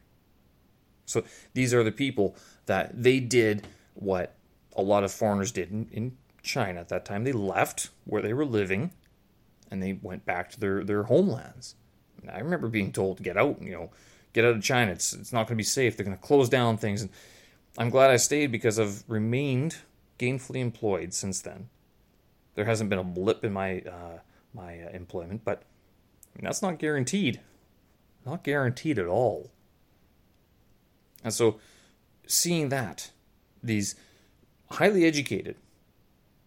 So 1.05 1.23
these 1.53 1.73
are 1.73 1.83
the 1.83 1.91
people 1.91 2.35
that 2.65 3.03
they 3.03 3.19
did 3.19 3.67
what 3.93 4.35
a 4.75 4.81
lot 4.81 5.03
of 5.03 5.11
foreigners 5.11 5.51
did 5.51 5.71
in, 5.71 5.87
in 5.91 6.17
China 6.41 6.79
at 6.79 6.89
that 6.89 7.05
time. 7.05 7.23
They 7.23 7.31
left 7.31 7.89
where 8.05 8.21
they 8.21 8.33
were 8.33 8.45
living 8.45 8.91
and 9.71 9.81
they 9.81 9.99
went 10.01 10.25
back 10.25 10.49
to 10.51 10.59
their, 10.59 10.83
their 10.83 11.03
homelands. 11.03 11.75
And 12.21 12.29
I 12.29 12.39
remember 12.39 12.67
being 12.67 12.91
told 12.91 13.17
to 13.17 13.23
get 13.23 13.37
out, 13.37 13.61
you 13.61 13.71
know, 13.71 13.91
get 14.33 14.45
out 14.45 14.55
of 14.55 14.63
China. 14.63 14.91
It's, 14.91 15.13
it's 15.13 15.33
not 15.33 15.47
going 15.47 15.55
to 15.55 15.55
be 15.55 15.63
safe. 15.63 15.95
They're 15.95 16.05
going 16.05 16.17
to 16.17 16.23
close 16.23 16.49
down 16.49 16.77
things. 16.77 17.01
And 17.01 17.11
I'm 17.77 17.89
glad 17.89 18.11
I 18.11 18.17
stayed 18.17 18.51
because 18.51 18.79
I've 18.79 19.03
remained 19.07 19.77
gainfully 20.17 20.59
employed 20.59 21.13
since 21.13 21.41
then. 21.41 21.69
There 22.55 22.65
hasn't 22.65 22.89
been 22.89 22.99
a 22.99 23.03
blip 23.03 23.43
in 23.43 23.53
my 23.53 23.79
uh, 23.81 24.19
my 24.53 24.81
uh, 24.81 24.89
employment, 24.91 25.43
but 25.43 25.63
that's 26.41 26.61
not 26.61 26.79
guaranteed. 26.79 27.41
Not 28.25 28.43
guaranteed 28.43 28.97
at 28.97 29.07
all. 29.07 29.51
And 31.23 31.33
so, 31.33 31.59
seeing 32.27 32.69
that, 32.69 33.11
these 33.61 33.95
highly 34.71 35.05
educated, 35.05 35.57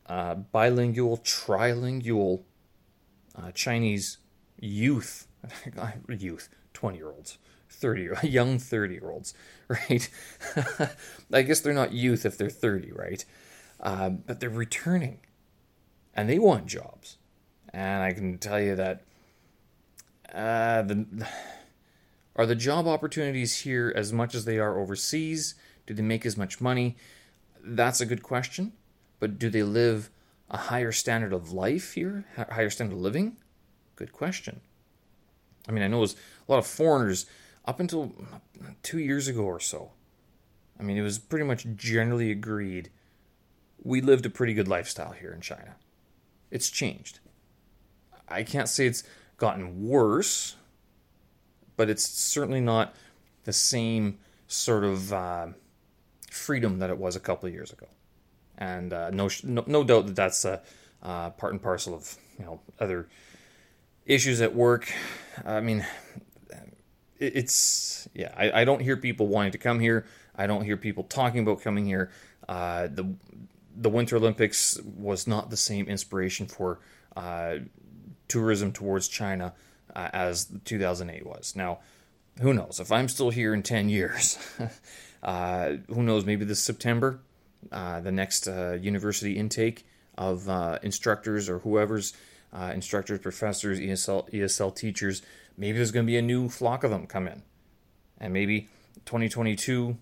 uh, 0.07 0.35
bilingual, 0.35 1.19
trilingual 1.19 2.43
uh, 3.37 3.53
Chinese 3.53 4.19
youth, 4.59 5.27
youth, 6.09 6.49
20 6.75 6.99
year 6.99 7.11
olds, 7.11 7.39
30 7.71 8.09
young 8.29 8.59
30 8.59 8.95
year 8.95 9.11
olds, 9.11 9.35
right? 9.69 10.09
I 11.33 11.43
guess 11.43 11.61
they're 11.61 11.75
not 11.75 11.93
youth 11.93 12.25
if 12.25 12.39
they're 12.39 12.51
30, 12.51 12.93
right? 12.93 13.25
But 13.81 14.41
they're 14.41 14.51
returning 14.51 15.21
and 16.15 16.29
they 16.29 16.39
want 16.39 16.67
jobs. 16.67 17.17
And 17.73 18.03
I 18.03 18.13
can 18.13 18.39
tell 18.39 18.61
you 18.61 18.75
that 18.77 19.05
uh, 20.35 20.83
the, 20.83 21.29
are 22.37 22.47
the 22.47 22.55
job 22.55 22.87
opportunities 22.87 23.61
here 23.61 23.93
as 23.95 24.13
much 24.13 24.35
as 24.35 24.45
they 24.45 24.59
are 24.59 24.79
overseas? 24.79 25.55
Do 25.87 25.95
they 25.95 26.03
make 26.03 26.27
as 26.27 26.37
much 26.37 26.61
money? 26.61 26.97
That's 27.63 28.01
a 28.01 28.07
good 28.07 28.23
question. 28.23 28.73
But 29.21 29.39
do 29.39 29.51
they 29.51 29.63
live 29.63 30.11
a 30.51 30.57
higher 30.57 30.93
standard 30.93 31.33
of 31.33 31.53
life 31.53 31.93
here, 31.93 32.25
higher 32.37 32.71
standard 32.71 32.95
of 32.95 33.01
living? 33.01 33.37
Good 33.97 34.13
question. 34.13 34.61
I 35.69 35.73
mean, 35.73 35.83
I 35.83 35.89
know 35.89 35.99
was 35.99 36.15
a 36.49 36.53
lot 36.53 36.59
of 36.59 36.67
foreigners 36.67 37.27
up 37.65 37.81
until 37.81 38.15
two 38.83 38.99
years 38.99 39.29
ago 39.29 39.43
or 39.43 39.61
so. 39.61 39.93
I 40.81 40.83
mean, 40.83 40.97
it 40.97 41.03
was 41.03 41.19
pretty 41.19 41.45
much 41.45 41.67
generally 41.77 42.31
agreed 42.31 42.91
we 43.83 44.01
lived 44.01 44.27
a 44.27 44.31
pretty 44.31 44.55
good 44.55 44.69
lifestyle 44.69 45.13
here 45.13 45.33
in 45.33 45.41
China. 45.41 45.77
It's 46.51 46.71
changed. 46.71 47.21
I 48.29 48.43
can't 48.43 48.69
say 48.69 48.87
it's 48.87 49.05
gotten 49.37 49.87
worse, 49.87 50.57
but 51.77 51.89
it's 51.89 52.05
certainly 52.05 52.61
not 52.61 52.95
the 53.45 53.53
same 53.53 54.19
sort 54.47 54.85
of 54.85 55.13
uh, 55.13 55.47
freedom 56.31 56.79
that 56.79 56.91
it 56.91 56.99
was 56.99 57.17
a 57.17 57.21
couple 57.21 57.47
of 57.47 57.55
years 57.55 57.73
ago 57.73 57.87
and 58.59 58.93
uh, 58.93 59.11
no, 59.11 59.31
no, 59.45 59.65
no 59.67 59.85
doubt 59.85 60.07
that 60.07 60.17
that's 60.17 60.45
uh, 60.45 60.61
part 61.03 61.53
and 61.53 61.63
parcel 61.63 61.95
of 61.95 62.17
you 62.39 62.45
know 62.45 62.61
other 62.79 63.09
issues 64.05 64.41
at 64.41 64.55
work. 64.55 64.93
I 65.47 65.61
mean, 65.61 65.87
it's 67.19 68.09
yeah. 68.15 68.35
I, 68.37 68.63
I 68.63 68.65
don't 68.65 68.81
hear 68.81 68.97
people 68.97 69.29
wanting 69.29 69.53
to 69.53 69.59
come 69.59 69.81
here. 69.81 70.05
I 70.35 70.47
don't 70.47 70.65
hear 70.65 70.77
people 70.77 71.05
talking 71.05 71.41
about 71.41 71.63
coming 71.63 71.87
here. 71.87 72.11
Uh, 72.49 72.89
the 72.89 73.15
the 73.81 73.91
Winter 73.91 74.17
Olympics 74.17 74.81
was 74.83 75.27
not 75.27 75.51
the 75.51 75.57
same 75.57 75.87
inspiration 75.87 76.47
for 76.47 76.81
uh, 77.17 77.57
tourism 78.27 78.73
towards 78.73 79.09
China 79.09 79.55
uh, 79.95 80.11
as 80.13 80.47
2008 80.65 81.27
was. 81.27 81.55
Now, 81.57 81.79
who 82.41 82.53
knows? 82.53 82.81
If 82.81 82.93
I'm 82.93 83.09
still 83.09 83.31
here 83.31 83.55
in 83.55 83.63
10 83.63 83.89
years, 83.89 84.39
who 85.23 86.03
knows? 86.03 86.25
Maybe 86.25 86.45
this 86.45 86.63
September 86.63 87.21
uh, 87.73 88.01
the 88.01 88.13
next 88.13 88.49
uh, 88.49 88.79
university 88.81 89.37
intake 89.37 89.85
of 90.17 90.49
uh, 90.49 90.79
instructors 90.83 91.49
or 91.49 91.59
whoever's 91.61 92.15
uh, 92.53 92.71
instructors, 92.75 93.19
professors, 93.19 93.79
ESL, 93.79 94.31
ESL 94.31 94.75
teachers. 94.75 95.23
Maybe 95.57 95.77
there's 95.77 95.91
going 95.91 96.07
to 96.07 96.11
be 96.11 96.17
a 96.17 96.23
new 96.23 96.49
flock 96.49 96.85
of 96.85 96.91
them 96.91 97.07
come 97.07 97.27
in. 97.29 97.43
And 98.19 98.33
maybe 98.33 98.69
2022, 99.05 99.99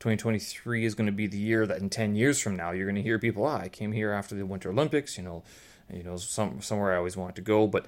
2023 0.00 0.84
is 0.84 0.94
going 0.94 1.06
to 1.06 1.12
be 1.12 1.26
the 1.26 1.38
year 1.38 1.66
that 1.66 1.78
in 1.78 1.90
10 1.90 2.14
years 2.14 2.40
from 2.40 2.56
now, 2.56 2.70
you're 2.70 2.86
going 2.86 2.96
to 2.96 3.02
hear 3.02 3.18
people, 3.18 3.44
ah, 3.44 3.60
I 3.60 3.68
came 3.68 3.92
here 3.92 4.12
after 4.12 4.34
the 4.34 4.46
Winter 4.46 4.70
Olympics, 4.70 5.18
you 5.18 5.24
know, 5.24 5.42
you 5.92 6.02
know, 6.02 6.16
some, 6.16 6.60
somewhere 6.60 6.92
I 6.92 6.96
always 6.96 7.16
wanted 7.16 7.36
to 7.36 7.42
go. 7.42 7.66
But 7.66 7.86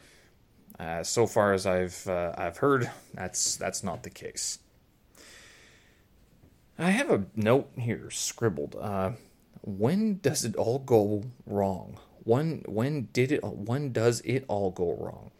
uh, 0.79 1.03
so 1.03 1.27
far 1.27 1.53
as 1.53 1.67
I've, 1.67 2.07
uh, 2.09 2.35
I've 2.37 2.59
heard, 2.59 2.91
that's, 3.15 3.57
that's 3.57 3.85
not 3.85 4.03
the 4.03 4.11
case. 4.11 4.59
I 6.79 6.91
have 6.91 7.11
a 7.11 7.27
note 7.37 7.71
here 7.77 8.11
scribbled. 8.11 8.75
Uh, 8.75 9.13
when 9.63 10.19
does 10.23 10.45
it 10.47 10.57
all 10.57 10.79
go 10.79 11.25
wrong? 11.45 11.99
When 12.25 12.63
when 12.67 13.09
did 13.13 13.33
it? 13.33 13.45
When 13.45 13.93
does 13.93 14.21
it 14.23 14.45
all 14.49 14.71
go 14.71 14.97
wrong? 14.99 15.31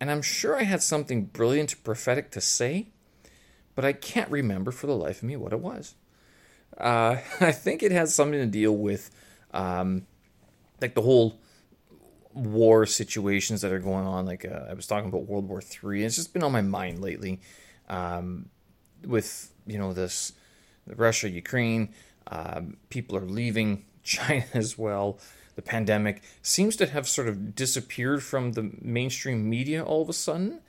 And 0.00 0.10
I'm 0.10 0.22
sure 0.22 0.56
I 0.56 0.62
had 0.62 0.82
something 0.82 1.24
brilliant, 1.24 1.82
prophetic 1.82 2.30
to 2.32 2.40
say, 2.40 2.88
but 3.74 3.84
I 3.84 3.92
can't 3.92 4.30
remember 4.30 4.70
for 4.70 4.86
the 4.86 4.96
life 4.96 5.18
of 5.18 5.24
me 5.24 5.36
what 5.36 5.52
it 5.52 5.60
was. 5.60 5.94
Uh, 6.76 7.16
I 7.40 7.52
think 7.52 7.82
it 7.82 7.92
has 7.92 8.14
something 8.14 8.40
to 8.40 8.46
deal 8.46 8.76
with, 8.76 9.10
um, 9.52 10.06
like 10.80 10.94
the 10.94 11.02
whole 11.02 11.38
war 12.32 12.86
situations 12.86 13.60
that 13.62 13.72
are 13.72 13.78
going 13.78 14.06
on. 14.06 14.26
Like 14.26 14.44
uh, 14.44 14.66
I 14.68 14.74
was 14.74 14.86
talking 14.86 15.08
about 15.08 15.26
World 15.26 15.48
War 15.48 15.60
Three. 15.60 16.04
It's 16.04 16.16
just 16.16 16.32
been 16.32 16.42
on 16.42 16.52
my 16.52 16.62
mind 16.62 17.00
lately, 17.00 17.40
um, 17.88 18.48
with 19.04 19.52
you 19.66 19.78
know 19.78 19.92
this 19.92 20.32
Russia, 20.86 21.28
Ukraine. 21.28 21.90
Um, 22.26 22.76
people 22.90 23.16
are 23.16 23.26
leaving 23.26 23.84
China 24.02 24.44
as 24.54 24.78
well. 24.78 25.18
The 25.56 25.62
pandemic 25.62 26.22
seems 26.42 26.76
to 26.76 26.86
have 26.86 27.08
sort 27.08 27.28
of 27.28 27.54
disappeared 27.54 28.22
from 28.22 28.52
the 28.52 28.70
mainstream 28.80 29.50
media 29.50 29.82
all 29.84 30.00
of 30.00 30.08
a 30.08 30.14
sudden. 30.14 30.60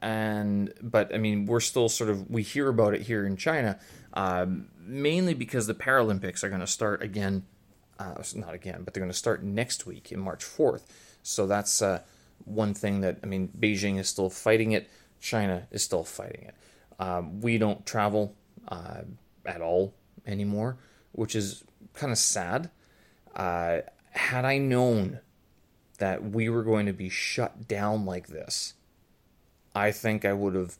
And 0.00 0.72
but 0.80 1.14
I 1.14 1.18
mean, 1.18 1.46
we're 1.46 1.60
still 1.60 1.88
sort 1.88 2.10
of 2.10 2.30
we 2.30 2.42
hear 2.42 2.68
about 2.68 2.94
it 2.94 3.02
here 3.02 3.26
in 3.26 3.36
China, 3.36 3.78
um, 4.14 4.68
mainly 4.78 5.34
because 5.34 5.66
the 5.66 5.74
Paralympics 5.74 6.42
are 6.42 6.48
going 6.48 6.60
to 6.60 6.66
start 6.66 7.02
again. 7.02 7.44
Uh, 7.98 8.14
not 8.34 8.54
again, 8.54 8.82
but 8.82 8.94
they're 8.94 9.02
going 9.02 9.12
to 9.12 9.16
start 9.16 9.42
next 9.42 9.84
week 9.84 10.10
in 10.10 10.18
March 10.18 10.42
4th. 10.42 10.84
So 11.22 11.46
that's 11.46 11.82
uh, 11.82 12.00
one 12.46 12.72
thing 12.72 13.02
that 13.02 13.18
I 13.22 13.26
mean, 13.26 13.50
Beijing 13.58 13.98
is 13.98 14.08
still 14.08 14.30
fighting 14.30 14.72
it. 14.72 14.88
China 15.20 15.66
is 15.70 15.82
still 15.82 16.04
fighting 16.04 16.44
it. 16.44 16.54
Um, 16.98 17.42
we 17.42 17.58
don't 17.58 17.84
travel. 17.84 18.34
Uh, 18.68 19.02
at 19.44 19.60
all 19.60 19.94
anymore, 20.26 20.78
which 21.12 21.34
is 21.34 21.64
kind 21.94 22.12
of 22.12 22.18
sad. 22.18 22.70
Uh, 23.34 23.80
had 24.10 24.44
I 24.44 24.58
known 24.58 25.20
that 25.98 26.22
we 26.30 26.48
were 26.48 26.62
going 26.62 26.86
to 26.86 26.92
be 26.92 27.08
shut 27.08 27.68
down 27.68 28.06
like 28.06 28.28
this, 28.28 28.74
I 29.74 29.92
think 29.92 30.24
I 30.24 30.32
would 30.32 30.54
have. 30.54 30.76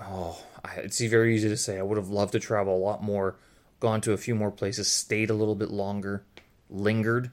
Oh, 0.00 0.42
it's 0.76 1.00
very 1.00 1.34
easy 1.34 1.48
to 1.48 1.56
say. 1.56 1.78
I 1.78 1.82
would 1.82 1.98
have 1.98 2.08
loved 2.08 2.32
to 2.32 2.40
travel 2.40 2.76
a 2.76 2.78
lot 2.78 3.02
more, 3.02 3.36
gone 3.80 4.00
to 4.02 4.12
a 4.12 4.16
few 4.16 4.34
more 4.34 4.50
places, 4.50 4.90
stayed 4.90 5.30
a 5.30 5.34
little 5.34 5.54
bit 5.54 5.70
longer, 5.70 6.24
lingered. 6.70 7.30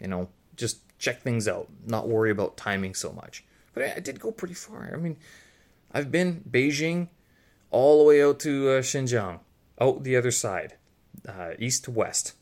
You 0.00 0.08
know, 0.08 0.28
just 0.56 0.78
check 0.98 1.22
things 1.22 1.48
out, 1.48 1.68
not 1.86 2.08
worry 2.08 2.30
about 2.30 2.56
timing 2.56 2.94
so 2.94 3.12
much. 3.12 3.44
But 3.72 3.96
I, 3.96 4.00
did 4.00 4.20
go 4.20 4.30
pretty 4.30 4.54
far. 4.54 4.90
I 4.92 4.96
mean, 4.96 5.16
I've 5.92 6.10
been 6.10 6.42
Beijing 6.48 7.08
all 7.70 7.98
the 7.98 8.04
way 8.04 8.22
out 8.22 8.40
to 8.40 8.70
uh, 8.70 8.82
Xinjiang, 8.82 9.40
out 9.80 10.02
the 10.02 10.16
other 10.16 10.30
side, 10.30 10.74
uh, 11.28 11.52
east 11.58 11.84
to 11.84 11.90
west. 11.90 12.34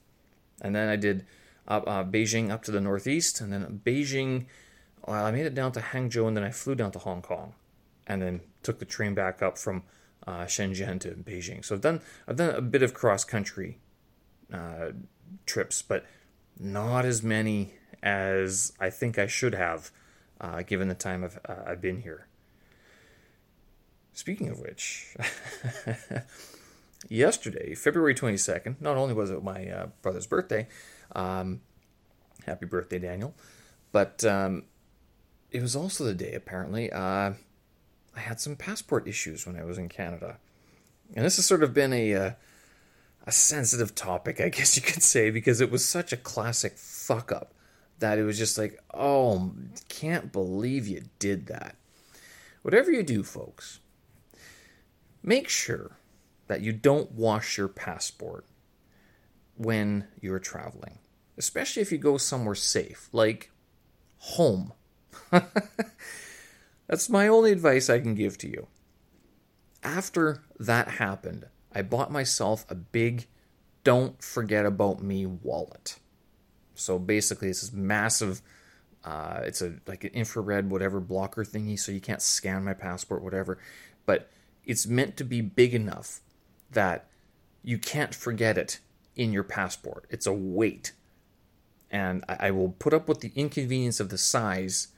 And 0.60 0.74
then 0.74 0.88
I 0.88 0.96
did 0.96 1.24
uh, 1.68 2.04
Beijing 2.04 2.50
up 2.50 2.62
to 2.64 2.70
the 2.70 2.80
northeast, 2.80 3.40
and 3.40 3.52
then 3.52 3.80
Beijing, 3.84 4.46
well, 5.08 5.24
I 5.24 5.30
made 5.30 5.46
it 5.46 5.54
down 5.54 5.72
to 5.72 5.80
Hangzhou, 5.80 6.28
and 6.28 6.36
then 6.36 6.44
I 6.44 6.50
flew 6.50 6.74
down 6.74 6.90
to 6.92 6.98
Hong 6.98 7.22
Kong, 7.22 7.54
and 8.06 8.20
then 8.20 8.40
took 8.62 8.78
the 8.78 8.84
train 8.84 9.14
back 9.14 9.42
up 9.42 9.56
from 9.56 9.82
uh, 10.26 10.44
Shenzhen 10.44 11.00
to 11.00 11.10
Beijing. 11.12 11.64
So 11.64 11.74
I've 11.74 11.80
done 11.80 12.02
I've 12.26 12.36
done 12.36 12.54
a 12.54 12.60
bit 12.60 12.82
of 12.82 12.92
cross 12.92 13.24
country 13.24 13.78
uh, 14.52 14.90
trips, 15.46 15.80
but 15.80 16.04
not 16.58 17.06
as 17.06 17.22
many 17.22 17.72
as 18.02 18.74
I 18.78 18.90
think 18.90 19.18
I 19.18 19.26
should 19.26 19.54
have, 19.54 19.90
uh, 20.40 20.62
given 20.62 20.88
the 20.88 20.94
time 20.94 21.24
I've, 21.24 21.38
uh, 21.48 21.62
I've 21.66 21.80
been 21.80 22.02
here. 22.02 22.26
Speaking 24.12 24.48
of 24.48 24.58
which, 24.60 25.16
yesterday, 27.08 27.74
February 27.74 28.14
22nd, 28.14 28.80
not 28.80 28.96
only 28.96 29.14
was 29.14 29.30
it 29.30 29.42
my 29.42 29.68
uh, 29.68 29.86
brother's 30.02 30.26
birthday, 30.26 30.68
um, 31.14 31.60
happy 32.44 32.66
birthday, 32.66 32.98
Daniel, 32.98 33.34
but 33.92 34.24
um, 34.24 34.64
it 35.50 35.62
was 35.62 35.74
also 35.76 36.04
the 36.04 36.14
day, 36.14 36.34
apparently, 36.34 36.92
uh, 36.92 37.32
I 38.14 38.20
had 38.20 38.40
some 38.40 38.56
passport 38.56 39.06
issues 39.06 39.46
when 39.46 39.56
I 39.56 39.64
was 39.64 39.78
in 39.78 39.88
Canada. 39.88 40.38
And 41.14 41.24
this 41.24 41.36
has 41.36 41.46
sort 41.46 41.62
of 41.62 41.72
been 41.72 41.92
a, 41.92 42.14
uh, 42.14 42.30
a 43.26 43.32
sensitive 43.32 43.94
topic, 43.94 44.40
I 44.40 44.48
guess 44.50 44.76
you 44.76 44.82
could 44.82 45.02
say, 45.02 45.30
because 45.30 45.60
it 45.60 45.70
was 45.70 45.84
such 45.84 46.12
a 46.12 46.16
classic 46.16 46.76
fuck 46.76 47.32
up 47.32 47.54
that 47.98 48.18
it 48.18 48.24
was 48.24 48.38
just 48.38 48.58
like, 48.58 48.80
oh, 48.94 49.52
can't 49.88 50.32
believe 50.32 50.86
you 50.86 51.02
did 51.18 51.46
that. 51.46 51.76
Whatever 52.62 52.90
you 52.90 53.02
do, 53.02 53.22
folks, 53.22 53.80
make 55.22 55.48
sure 55.48 55.92
that 56.46 56.60
you 56.60 56.72
don't 56.72 57.12
wash 57.12 57.58
your 57.58 57.68
passport 57.68 58.44
when 59.56 60.06
you're 60.20 60.38
traveling, 60.38 60.98
especially 61.36 61.82
if 61.82 61.90
you 61.90 61.98
go 61.98 62.18
somewhere 62.18 62.54
safe, 62.54 63.08
like 63.12 63.50
home. 64.18 64.72
That's 66.86 67.08
my 67.08 67.28
only 67.28 67.52
advice 67.52 67.90
I 67.90 68.00
can 68.00 68.14
give 68.14 68.38
to 68.38 68.48
you. 68.48 68.66
After 69.82 70.42
that 70.58 70.88
happened, 70.88 71.46
I 71.72 71.82
bought 71.82 72.10
myself 72.10 72.64
a 72.68 72.74
big 72.74 73.26
don't 73.84 74.22
forget 74.22 74.66
about 74.66 75.02
me 75.02 75.24
wallet. 75.24 75.98
So 76.74 76.98
basically, 76.98 77.48
it's 77.48 77.62
this 77.62 77.72
massive, 77.72 78.42
uh, 79.04 79.40
it's 79.44 79.62
a 79.62 79.76
like 79.86 80.04
an 80.04 80.10
infrared 80.12 80.70
whatever 80.70 81.00
blocker 81.00 81.44
thingy, 81.44 81.78
so 81.78 81.92
you 81.92 82.00
can't 82.00 82.22
scan 82.22 82.64
my 82.64 82.74
passport, 82.74 83.22
whatever. 83.22 83.58
But 84.06 84.28
it's 84.64 84.86
meant 84.86 85.16
to 85.16 85.24
be 85.24 85.40
big 85.40 85.74
enough 85.74 86.20
that 86.70 87.08
you 87.62 87.78
can't 87.78 88.14
forget 88.14 88.58
it 88.58 88.78
in 89.16 89.32
your 89.32 89.42
passport. 89.42 90.06
It's 90.10 90.26
a 90.26 90.32
weight. 90.32 90.92
And 91.90 92.24
I, 92.28 92.48
I 92.48 92.50
will 92.50 92.70
put 92.78 92.92
up 92.92 93.08
with 93.08 93.20
the 93.20 93.32
inconvenience 93.34 94.00
of 94.00 94.10
the 94.10 94.18
size 94.18 94.88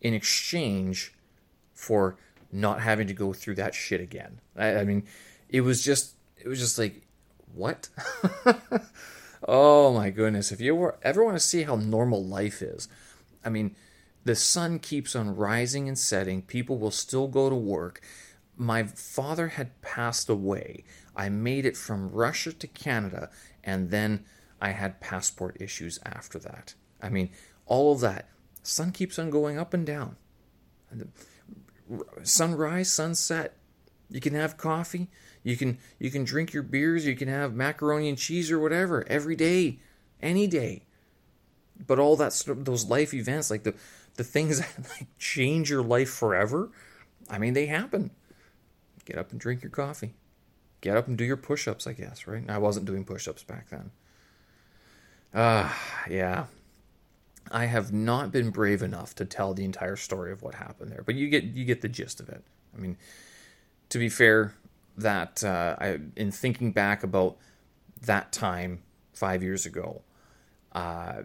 in 0.00 0.14
exchange 0.14 1.14
for 1.74 2.16
not 2.50 2.80
having 2.80 3.06
to 3.06 3.14
go 3.14 3.32
through 3.32 3.54
that 3.56 3.74
shit 3.74 4.00
again. 4.00 4.40
I, 4.56 4.76
I 4.76 4.84
mean, 4.84 5.04
it 5.48 5.62
was 5.62 5.82
just, 5.82 6.14
it 6.36 6.48
was 6.48 6.58
just 6.58 6.78
like, 6.78 7.02
what? 7.54 7.88
oh 9.48 9.92
my 9.92 10.10
goodness. 10.10 10.52
If 10.52 10.60
you 10.60 10.74
were, 10.74 10.98
ever 11.02 11.24
want 11.24 11.36
to 11.36 11.40
see 11.40 11.62
how 11.62 11.76
normal 11.76 12.24
life 12.24 12.62
is, 12.62 12.88
I 13.44 13.50
mean, 13.50 13.76
the 14.24 14.34
sun 14.34 14.78
keeps 14.78 15.14
on 15.16 15.36
rising 15.36 15.88
and 15.88 15.98
setting. 15.98 16.42
People 16.42 16.78
will 16.78 16.90
still 16.90 17.28
go 17.28 17.48
to 17.48 17.56
work. 17.56 18.00
My 18.56 18.82
father 18.82 19.48
had 19.48 19.80
passed 19.80 20.28
away. 20.28 20.84
I 21.16 21.28
made 21.28 21.64
it 21.64 21.76
from 21.76 22.10
Russia 22.10 22.52
to 22.52 22.66
Canada, 22.66 23.30
and 23.64 23.90
then 23.90 24.24
I 24.60 24.70
had 24.70 25.00
passport 25.00 25.56
issues 25.60 25.98
after 26.04 26.38
that. 26.40 26.74
I 27.00 27.08
mean, 27.08 27.30
all 27.66 27.92
of 27.92 28.00
that. 28.00 28.28
Sun 28.68 28.92
keeps 28.92 29.18
on 29.18 29.30
going 29.30 29.58
up 29.58 29.74
and 29.74 29.86
down. 29.86 30.16
Sunrise, 32.22 32.92
sunset. 32.92 33.56
You 34.10 34.20
can 34.20 34.34
have 34.34 34.56
coffee. 34.56 35.08
You 35.42 35.56
can 35.56 35.78
you 35.98 36.10
can 36.10 36.24
drink 36.24 36.52
your 36.52 36.62
beers. 36.62 37.06
You 37.06 37.16
can 37.16 37.28
have 37.28 37.54
macaroni 37.54 38.08
and 38.08 38.18
cheese 38.18 38.50
or 38.50 38.58
whatever 38.58 39.06
every 39.08 39.36
day, 39.36 39.78
any 40.20 40.46
day. 40.46 40.84
But 41.86 41.98
all 41.98 42.16
that 42.16 42.42
those 42.46 42.86
life 42.86 43.14
events, 43.14 43.50
like 43.50 43.62
the 43.62 43.74
the 44.14 44.24
things 44.24 44.58
that 44.76 44.88
like 44.90 45.08
change 45.18 45.70
your 45.70 45.82
life 45.82 46.10
forever, 46.10 46.70
I 47.30 47.38
mean, 47.38 47.54
they 47.54 47.66
happen. 47.66 48.10
Get 49.04 49.16
up 49.16 49.30
and 49.30 49.40
drink 49.40 49.62
your 49.62 49.70
coffee 49.70 50.14
get 50.80 50.96
up 50.96 51.08
and 51.08 51.16
do 51.18 51.24
your 51.24 51.36
push-ups 51.36 51.86
i 51.86 51.92
guess 51.92 52.26
right 52.26 52.48
i 52.48 52.58
wasn't 52.58 52.84
doing 52.84 53.04
push-ups 53.04 53.42
back 53.42 53.68
then 53.70 53.90
ah 55.34 55.72
uh, 56.06 56.10
yeah 56.10 56.44
i 57.50 57.66
have 57.66 57.92
not 57.92 58.30
been 58.32 58.50
brave 58.50 58.82
enough 58.82 59.14
to 59.14 59.24
tell 59.24 59.54
the 59.54 59.64
entire 59.64 59.96
story 59.96 60.32
of 60.32 60.42
what 60.42 60.54
happened 60.54 60.90
there 60.90 61.02
but 61.04 61.14
you 61.14 61.28
get 61.28 61.44
you 61.44 61.64
get 61.64 61.80
the 61.80 61.88
gist 61.88 62.20
of 62.20 62.28
it 62.28 62.42
i 62.76 62.80
mean 62.80 62.96
to 63.88 63.98
be 63.98 64.08
fair 64.08 64.54
that 64.96 65.44
uh, 65.44 65.76
I, 65.78 66.00
in 66.16 66.32
thinking 66.32 66.72
back 66.72 67.04
about 67.04 67.36
that 68.02 68.32
time 68.32 68.82
five 69.12 69.42
years 69.42 69.64
ago 69.64 70.02
uh, 70.72 71.22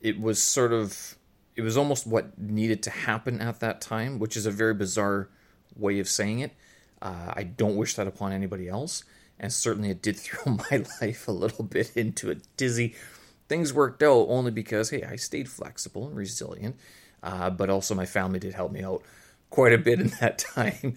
it 0.00 0.20
was 0.20 0.42
sort 0.42 0.72
of 0.72 1.16
it 1.56 1.62
was 1.62 1.76
almost 1.76 2.06
what 2.06 2.38
needed 2.38 2.82
to 2.84 2.90
happen 2.90 3.40
at 3.40 3.60
that 3.60 3.80
time 3.80 4.18
which 4.18 4.36
is 4.36 4.46
a 4.46 4.50
very 4.50 4.74
bizarre 4.74 5.28
way 5.76 5.98
of 5.98 6.08
saying 6.08 6.40
it 6.40 6.52
uh, 7.02 7.32
I 7.34 7.44
don't 7.44 7.76
wish 7.76 7.94
that 7.94 8.06
upon 8.06 8.32
anybody 8.32 8.68
else, 8.68 9.04
and 9.38 9.52
certainly 9.52 9.90
it 9.90 10.02
did 10.02 10.16
throw 10.18 10.58
my 10.70 10.84
life 11.00 11.28
a 11.28 11.32
little 11.32 11.64
bit 11.64 11.96
into 11.96 12.30
a 12.30 12.36
dizzy. 12.56 12.94
Things 13.50 13.72
worked 13.72 14.00
out 14.00 14.26
only 14.28 14.52
because, 14.52 14.90
hey, 14.90 15.02
I 15.02 15.16
stayed 15.16 15.48
flexible 15.48 16.06
and 16.06 16.16
resilient, 16.16 16.76
uh, 17.20 17.50
but 17.50 17.68
also 17.68 17.96
my 17.96 18.06
family 18.06 18.38
did 18.38 18.54
help 18.54 18.70
me 18.70 18.84
out 18.84 19.02
quite 19.50 19.72
a 19.72 19.78
bit 19.78 19.98
in 19.98 20.06
that 20.20 20.38
time. 20.38 20.94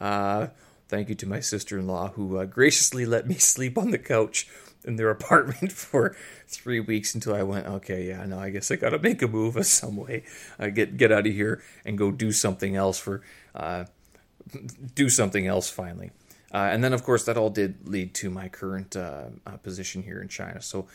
Uh, 0.00 0.48
thank 0.88 1.08
you 1.08 1.14
to 1.14 1.28
my 1.28 1.38
sister 1.38 1.78
in 1.78 1.86
law 1.86 2.08
who 2.08 2.38
uh, 2.38 2.44
graciously 2.44 3.06
let 3.06 3.28
me 3.28 3.34
sleep 3.38 3.78
on 3.78 3.92
the 3.92 4.00
couch 4.00 4.48
in 4.84 4.96
their 4.96 5.10
apartment 5.18 5.70
for 5.70 6.16
three 6.48 6.80
weeks 6.80 7.14
until 7.14 7.36
I 7.36 7.44
went, 7.44 7.68
okay, 7.68 8.08
yeah, 8.08 8.26
no, 8.26 8.36
I 8.36 8.50
guess 8.50 8.72
I 8.72 8.74
got 8.74 8.90
to 8.90 8.98
make 8.98 9.22
a 9.22 9.28
move 9.28 9.56
of 9.56 9.66
some 9.66 9.94
way. 9.94 10.24
I 10.58 10.70
get 10.70 10.96
get 10.96 11.12
out 11.12 11.28
of 11.28 11.32
here 11.32 11.62
and 11.84 11.96
go 11.96 12.10
do 12.10 12.32
something 12.32 12.74
else 12.74 12.98
for 12.98 13.22
uh, 13.54 13.84
do 14.96 15.08
something 15.08 15.46
else 15.46 15.70
finally. 15.70 16.10
Uh, 16.52 16.68
and 16.72 16.82
then, 16.82 16.92
of 16.92 17.04
course, 17.04 17.26
that 17.26 17.36
all 17.36 17.48
did 17.48 17.88
lead 17.88 18.12
to 18.14 18.28
my 18.28 18.48
current 18.48 18.96
uh, 18.96 19.26
uh, 19.46 19.56
position 19.58 20.02
here 20.02 20.20
in 20.20 20.26
China. 20.26 20.60
So 20.60 20.88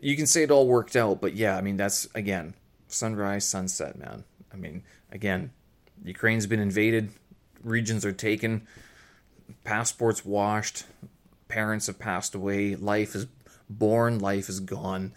you 0.00 0.16
can 0.16 0.26
say 0.26 0.42
it 0.42 0.50
all 0.50 0.66
worked 0.66 0.96
out, 0.96 1.20
but 1.20 1.34
yeah, 1.34 1.56
I 1.56 1.60
mean, 1.60 1.76
that's 1.76 2.08
again, 2.14 2.54
sunrise, 2.88 3.46
sunset, 3.46 3.98
man. 3.98 4.24
I 4.52 4.56
mean, 4.56 4.82
again, 5.12 5.52
Ukraine's 6.04 6.46
been 6.46 6.60
invaded, 6.60 7.10
regions 7.62 8.04
are 8.04 8.12
taken, 8.12 8.66
passports 9.64 10.24
washed, 10.24 10.84
parents 11.48 11.86
have 11.86 11.98
passed 11.98 12.34
away, 12.34 12.74
life 12.74 13.14
is 13.14 13.26
born, 13.68 14.18
life 14.18 14.48
is 14.48 14.60
gone. 14.60 15.12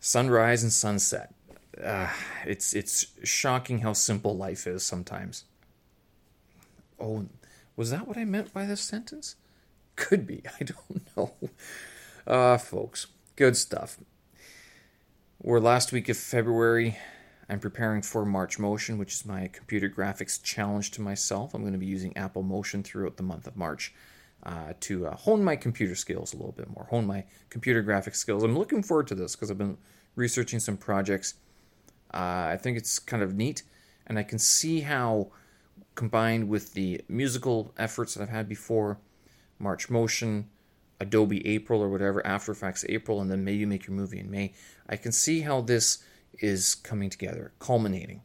Sunrise 0.00 0.62
and 0.62 0.72
sunset. 0.72 1.34
Uh, 1.82 2.10
it's 2.44 2.74
it's 2.74 3.06
shocking 3.22 3.80
how 3.80 3.92
simple 3.92 4.36
life 4.36 4.66
is 4.66 4.82
sometimes. 4.82 5.44
Oh, 6.98 7.26
was 7.76 7.90
that 7.90 8.08
what 8.08 8.16
I 8.16 8.24
meant 8.24 8.52
by 8.52 8.64
this 8.66 8.80
sentence? 8.80 9.36
Could 9.94 10.26
be. 10.26 10.42
I 10.60 10.64
don't 10.64 11.16
know. 11.16 11.32
Uh, 12.26 12.58
folks, 12.58 13.06
good 13.38 13.56
stuff. 13.56 13.98
We're 15.40 15.60
last 15.60 15.92
week 15.92 16.08
of 16.08 16.16
February. 16.16 16.98
I'm 17.48 17.60
preparing 17.60 18.02
for 18.02 18.26
March 18.26 18.58
Motion, 18.58 18.98
which 18.98 19.14
is 19.14 19.24
my 19.24 19.46
computer 19.46 19.88
graphics 19.88 20.42
challenge 20.42 20.90
to 20.90 21.00
myself. 21.00 21.54
I'm 21.54 21.60
going 21.60 21.72
to 21.72 21.78
be 21.78 21.86
using 21.86 22.16
Apple 22.16 22.42
Motion 22.42 22.82
throughout 22.82 23.16
the 23.16 23.22
month 23.22 23.46
of 23.46 23.56
March 23.56 23.94
uh, 24.42 24.72
to 24.80 25.06
uh, 25.06 25.14
hone 25.14 25.44
my 25.44 25.54
computer 25.54 25.94
skills 25.94 26.34
a 26.34 26.36
little 26.36 26.50
bit 26.50 26.68
more, 26.68 26.88
hone 26.90 27.06
my 27.06 27.22
computer 27.48 27.80
graphics 27.80 28.16
skills. 28.16 28.42
I'm 28.42 28.58
looking 28.58 28.82
forward 28.82 29.06
to 29.06 29.14
this 29.14 29.36
because 29.36 29.52
I've 29.52 29.56
been 29.56 29.78
researching 30.16 30.58
some 30.58 30.76
projects. 30.76 31.34
Uh, 32.12 32.48
I 32.50 32.58
think 32.60 32.76
it's 32.76 32.98
kind 32.98 33.22
of 33.22 33.36
neat, 33.36 33.62
and 34.08 34.18
I 34.18 34.24
can 34.24 34.40
see 34.40 34.80
how 34.80 35.30
combined 35.94 36.48
with 36.48 36.74
the 36.74 37.02
musical 37.08 37.72
efforts 37.78 38.14
that 38.14 38.24
I've 38.24 38.30
had 38.30 38.48
before, 38.48 38.98
March 39.60 39.88
Motion, 39.88 40.48
Adobe 41.00 41.46
April 41.46 41.80
or 41.80 41.88
whatever, 41.88 42.26
After 42.26 42.52
Effects 42.52 42.84
April, 42.88 43.20
and 43.20 43.30
then 43.30 43.44
May 43.44 43.52
You 43.52 43.66
Make 43.66 43.86
Your 43.86 43.96
Movie 43.96 44.18
in 44.18 44.30
May, 44.30 44.52
I 44.88 44.96
can 44.96 45.12
see 45.12 45.40
how 45.40 45.60
this 45.60 46.02
is 46.40 46.74
coming 46.74 47.10
together, 47.10 47.52
culminating. 47.58 48.22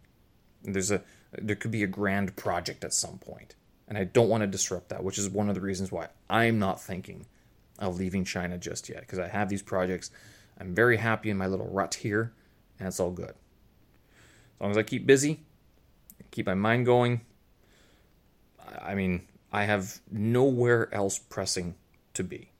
There's 0.63 0.91
a 0.91 1.01
there 1.41 1.55
could 1.55 1.71
be 1.71 1.83
a 1.83 1.87
grand 1.87 2.35
project 2.35 2.83
at 2.83 2.93
some 2.93 3.17
point, 3.17 3.55
and 3.87 3.97
I 3.97 4.03
don't 4.03 4.29
want 4.29 4.41
to 4.41 4.47
disrupt 4.47 4.89
that, 4.89 5.03
which 5.03 5.17
is 5.17 5.29
one 5.29 5.49
of 5.49 5.55
the 5.55 5.61
reasons 5.61 5.91
why 5.91 6.09
I'm 6.29 6.59
not 6.59 6.81
thinking 6.81 7.25
of 7.79 7.97
leaving 7.97 8.23
China 8.23 8.57
just 8.57 8.87
yet, 8.87 9.01
because 9.01 9.19
I 9.19 9.27
have 9.27 9.49
these 9.49 9.63
projects. 9.63 10.11
I'm 10.59 10.75
very 10.75 10.97
happy 10.97 11.31
in 11.31 11.37
my 11.37 11.47
little 11.47 11.67
rut 11.67 11.95
here, 11.95 12.33
and 12.77 12.87
it's 12.87 12.99
all 12.99 13.09
good. 13.11 13.33
As 14.55 14.61
long 14.61 14.71
as 14.71 14.77
I 14.77 14.83
keep 14.83 15.07
busy, 15.07 15.39
keep 16.29 16.45
my 16.45 16.53
mind 16.53 16.85
going. 16.85 17.21
I 18.79 18.93
mean, 18.93 19.27
I 19.51 19.63
have 19.63 19.99
nowhere 20.11 20.93
else 20.93 21.17
pressing 21.17 21.75
to 22.13 22.23
be. 22.23 22.52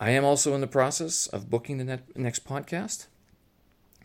I 0.00 0.10
am 0.10 0.24
also 0.24 0.54
in 0.54 0.60
the 0.60 0.68
process 0.68 1.26
of 1.26 1.50
booking 1.50 1.78
the 1.78 2.00
next 2.14 2.46
podcast. 2.46 3.06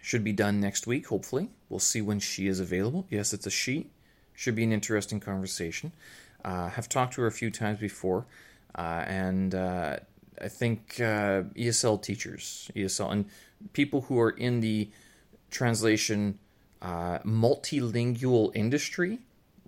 Should 0.01 0.23
be 0.23 0.33
done 0.33 0.59
next 0.59 0.87
week, 0.87 1.07
hopefully. 1.07 1.49
We'll 1.69 1.79
see 1.79 2.01
when 2.01 2.19
she 2.19 2.47
is 2.47 2.59
available. 2.59 3.05
Yes, 3.09 3.31
it's 3.31 3.45
a 3.45 3.51
she. 3.51 3.91
Should 4.33 4.55
be 4.55 4.63
an 4.63 4.73
interesting 4.73 5.19
conversation. 5.19 5.91
Uh, 6.43 6.69
have 6.69 6.89
talked 6.89 7.13
to 7.13 7.21
her 7.21 7.27
a 7.27 7.31
few 7.31 7.51
times 7.51 7.79
before, 7.79 8.25
uh, 8.75 9.03
and 9.07 9.53
uh, 9.53 9.97
I 10.41 10.47
think 10.49 10.95
uh, 10.99 11.43
ESL 11.55 12.01
teachers, 12.01 12.69
ESL, 12.75 13.11
and 13.11 13.25
people 13.71 14.01
who 14.01 14.19
are 14.19 14.31
in 14.31 14.59
the 14.59 14.89
translation 15.51 16.39
uh, 16.81 17.19
multilingual 17.19 18.51
industry 18.55 19.19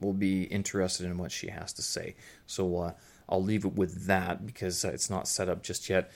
will 0.01 0.13
be 0.13 0.43
interested 0.43 1.05
in 1.05 1.17
what 1.17 1.31
she 1.31 1.47
has 1.47 1.71
to 1.73 1.81
say. 1.81 2.15
So 2.45 2.77
uh, 2.77 2.91
I'll 3.27 3.43
leave 3.43 3.65
it 3.65 3.73
with 3.73 4.05
that 4.05 4.45
because 4.45 4.83
it's 4.83 5.09
not 5.09 5.27
set 5.27 5.49
up 5.49 5.63
just 5.63 5.89
yet. 5.89 6.11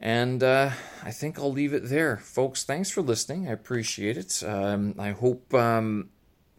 And 0.00 0.42
uh, 0.42 0.70
I 1.02 1.10
think 1.10 1.38
I'll 1.38 1.52
leave 1.52 1.72
it 1.72 1.88
there. 1.88 2.16
Folks, 2.16 2.64
thanks 2.64 2.90
for 2.90 3.00
listening. 3.00 3.48
I 3.48 3.52
appreciate 3.52 4.16
it. 4.16 4.42
Um, 4.44 4.94
I 4.98 5.10
hope 5.12 5.54
um, 5.54 6.10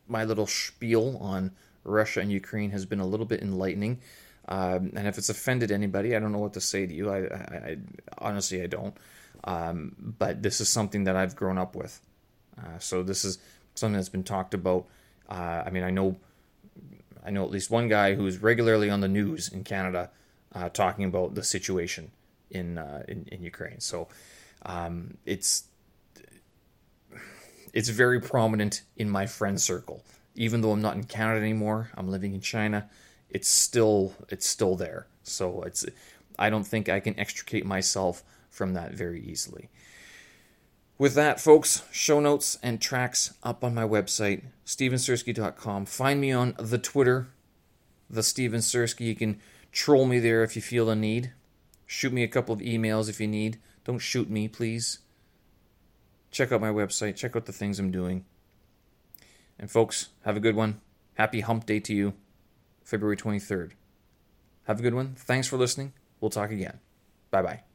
my 0.07 0.23
little 0.23 0.47
spiel 0.47 1.17
on 1.21 1.51
Russia 1.83 2.21
and 2.21 2.31
Ukraine 2.31 2.71
has 2.71 2.85
been 2.85 2.99
a 2.99 3.05
little 3.05 3.25
bit 3.25 3.41
enlightening. 3.41 3.99
Um, 4.47 4.93
and 4.95 5.07
if 5.07 5.17
it's 5.17 5.29
offended 5.29 5.71
anybody, 5.71 6.15
I 6.15 6.19
don't 6.19 6.31
know 6.31 6.39
what 6.39 6.53
to 6.53 6.61
say 6.61 6.85
to 6.85 6.93
you. 6.93 7.09
I, 7.09 7.17
I, 7.17 7.57
I 7.71 7.77
honestly, 8.17 8.61
I 8.61 8.67
don't. 8.67 8.95
Um, 9.43 9.95
but 9.99 10.41
this 10.41 10.61
is 10.61 10.69
something 10.69 11.03
that 11.03 11.15
I've 11.15 11.35
grown 11.35 11.57
up 11.57 11.75
with. 11.75 12.01
Uh, 12.57 12.79
so 12.79 13.03
this 13.03 13.25
is 13.25 13.37
something 13.75 13.95
that's 13.95 14.09
been 14.09 14.23
talked 14.23 14.53
about. 14.53 14.85
Uh, 15.29 15.63
I 15.65 15.69
mean, 15.69 15.83
I 15.83 15.91
know, 15.91 16.17
I 17.25 17.31
know 17.31 17.43
at 17.43 17.51
least 17.51 17.71
one 17.71 17.87
guy 17.87 18.15
who's 18.15 18.41
regularly 18.41 18.89
on 18.89 19.01
the 19.01 19.07
news 19.07 19.49
in 19.49 19.63
Canada 19.63 20.11
uh, 20.53 20.69
talking 20.69 21.05
about 21.05 21.35
the 21.35 21.43
situation 21.43 22.11
in 22.51 22.77
uh, 22.77 23.03
in, 23.07 23.27
in, 23.31 23.43
Ukraine. 23.43 23.79
So 23.79 24.07
um, 24.65 25.17
it's 25.25 25.63
it's 27.73 27.89
very 27.89 28.21
prominent 28.21 28.83
in 28.95 29.09
my 29.09 29.25
friend 29.25 29.59
circle. 29.59 30.03
Even 30.35 30.61
though 30.61 30.71
I'm 30.71 30.81
not 30.81 30.95
in 30.95 31.03
Canada 31.05 31.41
anymore, 31.41 31.89
I'm 31.95 32.09
living 32.09 32.33
in 32.33 32.41
China. 32.41 32.89
It's 33.29 33.49
still 33.49 34.13
it's 34.29 34.45
still 34.45 34.75
there. 34.75 35.07
So 35.23 35.63
it's 35.63 35.85
I 36.37 36.49
don't 36.49 36.65
think 36.65 36.89
I 36.89 36.99
can 36.99 37.19
extricate 37.19 37.65
myself 37.65 38.23
from 38.49 38.73
that 38.73 38.93
very 38.93 39.21
easily. 39.21 39.69
With 40.97 41.13
that, 41.15 41.41
folks, 41.41 41.83
show 41.91 42.21
notes 42.21 42.57
and 42.63 42.79
tracks 42.79 43.33
up 43.43 43.63
on 43.63 43.75
my 43.75 43.83
website, 43.83 44.43
stevensersky.com. 44.65 45.85
Find 45.85 46.21
me 46.21 46.31
on 46.31 46.55
the 46.57 46.77
Twitter, 46.77 47.27
the 48.09 48.23
Steven 48.23 48.61
Sersky. 48.61 49.07
You 49.07 49.15
can 49.15 49.41
troll 49.73 50.05
me 50.05 50.19
there 50.19 50.41
if 50.43 50.55
you 50.55 50.61
feel 50.61 50.85
the 50.85 50.95
need. 50.95 51.33
Shoot 51.85 52.13
me 52.13 52.23
a 52.23 52.29
couple 52.29 52.55
of 52.55 52.61
emails 52.61 53.09
if 53.09 53.19
you 53.19 53.27
need. 53.27 53.59
Don't 53.83 53.99
shoot 53.99 54.29
me, 54.29 54.47
please. 54.47 54.99
Check 56.31 56.53
out 56.53 56.61
my 56.61 56.69
website. 56.69 57.17
Check 57.17 57.35
out 57.35 57.45
the 57.45 57.51
things 57.51 57.77
I'm 57.77 57.91
doing. 57.91 58.23
And, 59.59 59.69
folks, 59.69 60.09
have 60.23 60.37
a 60.37 60.41
good 60.41 60.55
one. 60.55 60.79
Happy 61.15 61.41
hump 61.41 61.65
day 61.65 61.79
to 61.81 61.93
you, 61.93 62.13
February 62.83 63.17
23rd. 63.17 63.71
Have 64.63 64.79
a 64.79 64.81
good 64.81 64.93
one. 64.93 65.15
Thanks 65.15 65.47
for 65.47 65.57
listening. 65.57 65.93
We'll 66.19 66.31
talk 66.31 66.51
again. 66.51 66.79
Bye 67.31 67.41
bye. 67.41 67.74